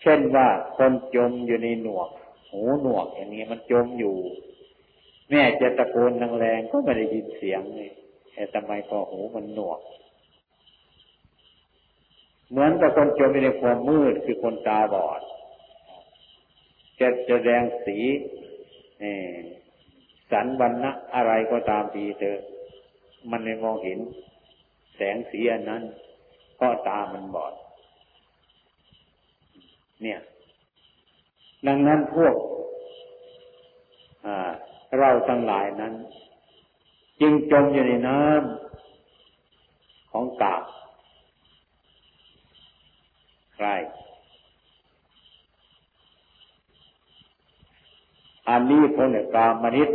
[0.00, 2.08] เช่นว่าคนจมอยู่ในหนวก
[2.50, 4.16] หูหนวกอย่างนี้มันจมอยู่
[5.30, 7.92] แม่จะตะโกนแรงก็ไม่ได้ยินเสียงเลย
[8.34, 9.80] แต่ทำไมพอหูมันหนวก
[12.50, 15.20] เหมือนกับคนจมอยู่ในความมืดคือคนตาบอด
[17.00, 17.98] จะจะแดงสี
[20.30, 22.40] สันวันนะอะไรก็ตามทีเถอะ
[23.30, 23.98] มันไม่มองเห็น
[24.96, 25.82] แสงสีอันนั้น
[26.56, 27.52] เพราะตามันบอด
[30.02, 30.20] เนี่ย
[31.66, 32.34] ดังนั้นพวก
[34.98, 35.94] เราทั้งหลายนั้น
[37.20, 40.62] จึงจมอยู่ในน้ำของกาบ
[43.54, 43.68] ใคร
[48.48, 49.88] อันนี้คนเนี่ยกามนิต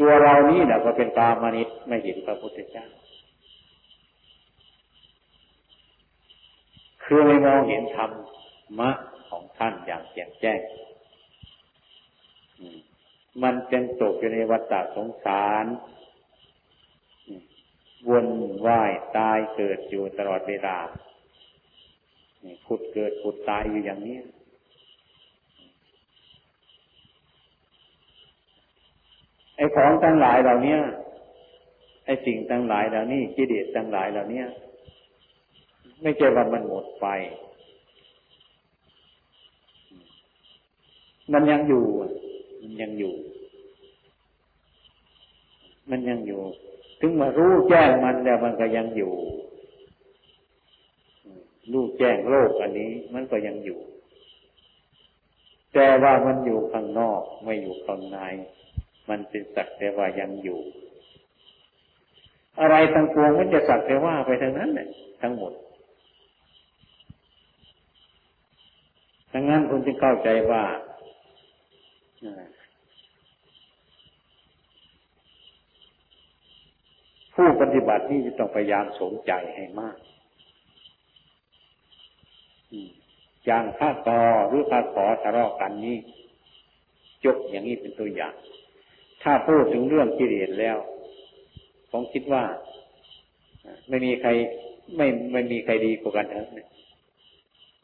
[0.00, 2.86] ตัวเรานี่แหละก็เป็นกามานิตไม่เห็นพระพุทธเจ้า
[7.04, 8.10] คือไม่มองเห็นธรร
[8.78, 8.90] มะ
[9.28, 10.60] ของท่านอย่างแจ่มแจ้ง
[13.42, 15.64] มันเป็นตกอยู่ในวัฏฏสงสาร
[18.10, 18.26] วน
[18.66, 20.78] ว่ายตายเกิดอยู่ตลอดเวลา
[22.66, 24.18] พุดเกิดพุดตายอยู่อย่างนี้
[29.60, 30.76] ไอ้ของทั้งหลายเหล่านี้
[32.04, 34.42] ไอ้สิ่งทั้งหลายเหล่านี้กิเลสทั้งหลายเหล่านี้
[36.02, 37.06] ไม่ใช่ว่ามันหมดไป
[41.32, 41.84] มันยังอยู่
[42.62, 43.14] มันยังอยู่
[45.90, 46.40] มันยังอยู่
[47.00, 49.14] ถึงมารู้แจ้งมันแล้วมันก็ยังอยู่
[51.72, 53.80] รู้แจ้งโลกอันนี้ มันก็ยังอยู่
[55.74, 58.18] แต่ว่ามันอยู่ข้างนอกไม่อยู่ข้างใน
[59.10, 60.60] มันเป็นสักแต่ว่ายังอยู่
[62.60, 64.88] อะไรทั้งปวงมันจะสักแต่ว่าไปทั้งนั้นแหละ
[65.22, 65.52] ทั้งหมด
[69.32, 70.64] ดังนั้นคุณจึงเข้าใจว่า
[77.34, 79.96] ผู้ปฏิบัตินี่จะต้องพยายามสนใจให้มาก
[83.46, 85.96] อย่างข้าต่อหรือข้าขอทะเลาะกันนี้
[87.24, 88.34] จบอย่างนี้เป็นตัวอย่าง
[89.22, 90.76] ถ้าพูดถึงเรื่องกิเลสแล้ว
[91.90, 92.44] ผมคิดว่า
[93.88, 94.30] ไม่มีใคร
[94.96, 96.68] ไม่ไม่มีใครดีกว่ากันทั้งนั้น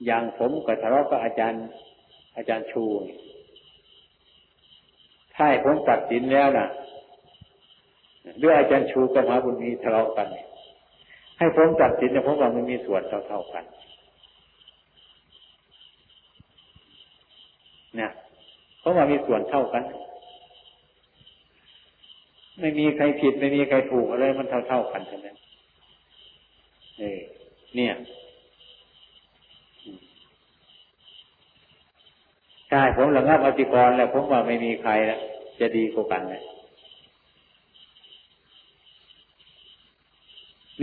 [0.05, 1.67] อย่างผมกับทะเลาะกับอาจารย์
[2.37, 2.85] อาจารย์ชู
[5.35, 6.69] ถ้าผมตัดสินแล้วนะ
[8.43, 10.29] ด้วยอาจารย์ชูกับมหาบุญมีทะเลาะกัน
[11.39, 13.65] ให้ผมตัดสินเนี่ยผมว่ามันมีส่วนเท่าๆกัน
[17.97, 18.11] เนี่ย
[18.81, 19.83] เพราะว่ามีส่วนเท่ากัน
[22.61, 25.37] ไม่มีใครผิดไม่มีใครถูกอะไรมันเท่าเท่ากันทั้งนั้น
[26.99, 27.21] เออ
[27.77, 27.95] เนี่ย
[32.69, 35.21] ใช่ผมหลังรับอธิกรแล้วผมว่าไม่มีใครแล้ว
[35.61, 36.43] จะดีกว่ากันนะ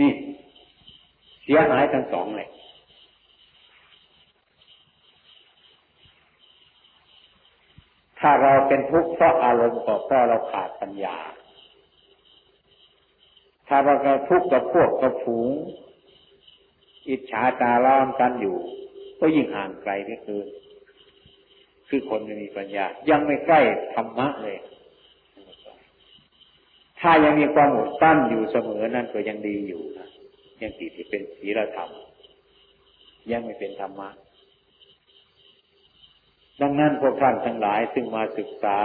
[0.00, 0.12] นี่
[1.42, 2.48] เสียหายทั้งสองเลย
[8.18, 11.16] ถ้าเราเป็นทุกข์เพราะอารมณ์ก็เพราะเราขาดปัญญา
[13.68, 15.50] ถ้าเราก็ทุกข์กับพวกกับฝูง
[17.08, 18.56] อิจฉาตาล้อมกันอยู่
[19.20, 20.40] ก็ยิ่งห่างไกลก็คือ
[21.88, 23.60] คือคนไม่มีปัญญา ยังไม่ใกล้
[23.94, 24.58] ธรรมะเลย
[27.00, 30.08] ถ้ายังมีความอดตั้นอยู่เสมอนั่นก็ยังดีอยู่นะ
[30.62, 31.90] ยังติดที่เป็นศีลธรรม
[33.32, 34.10] ยังไม่เป็นธรรมะ
[36.60, 38.80] ดังนั้นพวกท่านทั้งหลายซึ่งมาศึกษา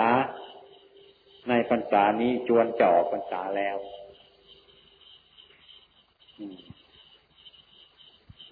[1.50, 3.78] ในพรรษานี้จวนจะออกพรรษาแล้ว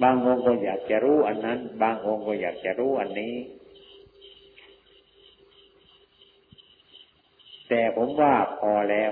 [0.03, 3.35] บางองค์ก็อยากจะรู้อันนั้น บางองค์ก็อยากจะรู้อันนี้
[7.69, 9.11] แต่ผมว่าพอแล้ว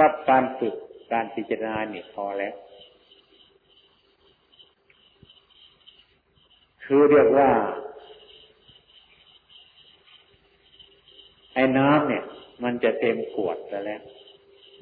[0.00, 0.74] รับการฝึก
[1.12, 2.54] การพิจารณาเนี่พอแล้ว
[6.84, 7.50] คือเรียกว่า
[11.54, 12.24] ไอ้น้ำเนี่ย
[12.62, 13.56] มันจะเต็มขวด
[13.86, 14.02] แล้ว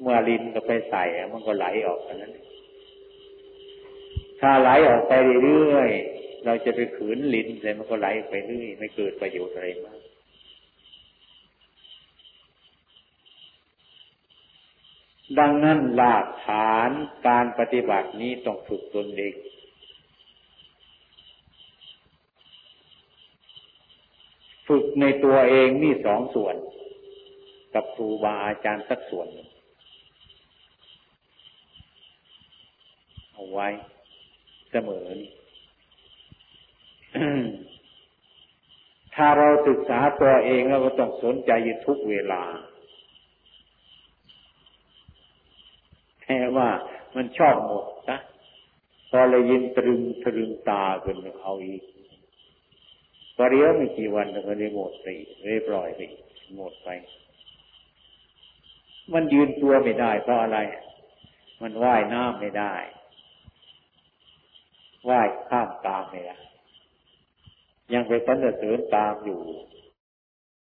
[0.01, 2.33] เมื่อลินก็ไปใส่มันก็ไหลออกกันนั้น
[4.41, 9.99] ถ้าไหลออกไปเรื่อยๆเราจะไปขืนลิ้นเลยมันก็ไหลไปเรื่อยไม่เกิดประโยชน์อะไรมาก
[15.39, 16.89] ดังนั้นหลักฐาน
[17.27, 19.35] การปฏิบัตินี้ต้องฝึกตนเอง
[24.67, 26.55] ฝึกในตัวเองนี่สองส่วน
[27.73, 33.67] กับครูบาอาจารย์สักส่วนเอาไว้
[34.71, 35.07] เสมอ
[39.15, 42.43] ถ้าเราศึกษาตัวเองเราก็ต้องสนใจอยู่ทุกเวลา
[46.23, 46.69] แค่ว่า
[47.15, 48.19] มันชอบหมดนะ
[49.09, 51.83] พอเลยยินตรึงตรึงตาขึ้นเอาอีก
[53.35, 55.07] พอเรียวไม่กี่วันก็เลยหมดไป
[55.47, 56.01] เรียบร้อยไป
[56.57, 56.89] หมดไป
[59.13, 60.59] มันยืนตัวไม่ได้เพราะอะไร
[61.61, 62.73] มันว่ายน้ำไม่ได้
[65.09, 66.25] ว่ายข้ามตามเลย
[67.93, 69.41] ยังไปสรรเสริญตามอยู่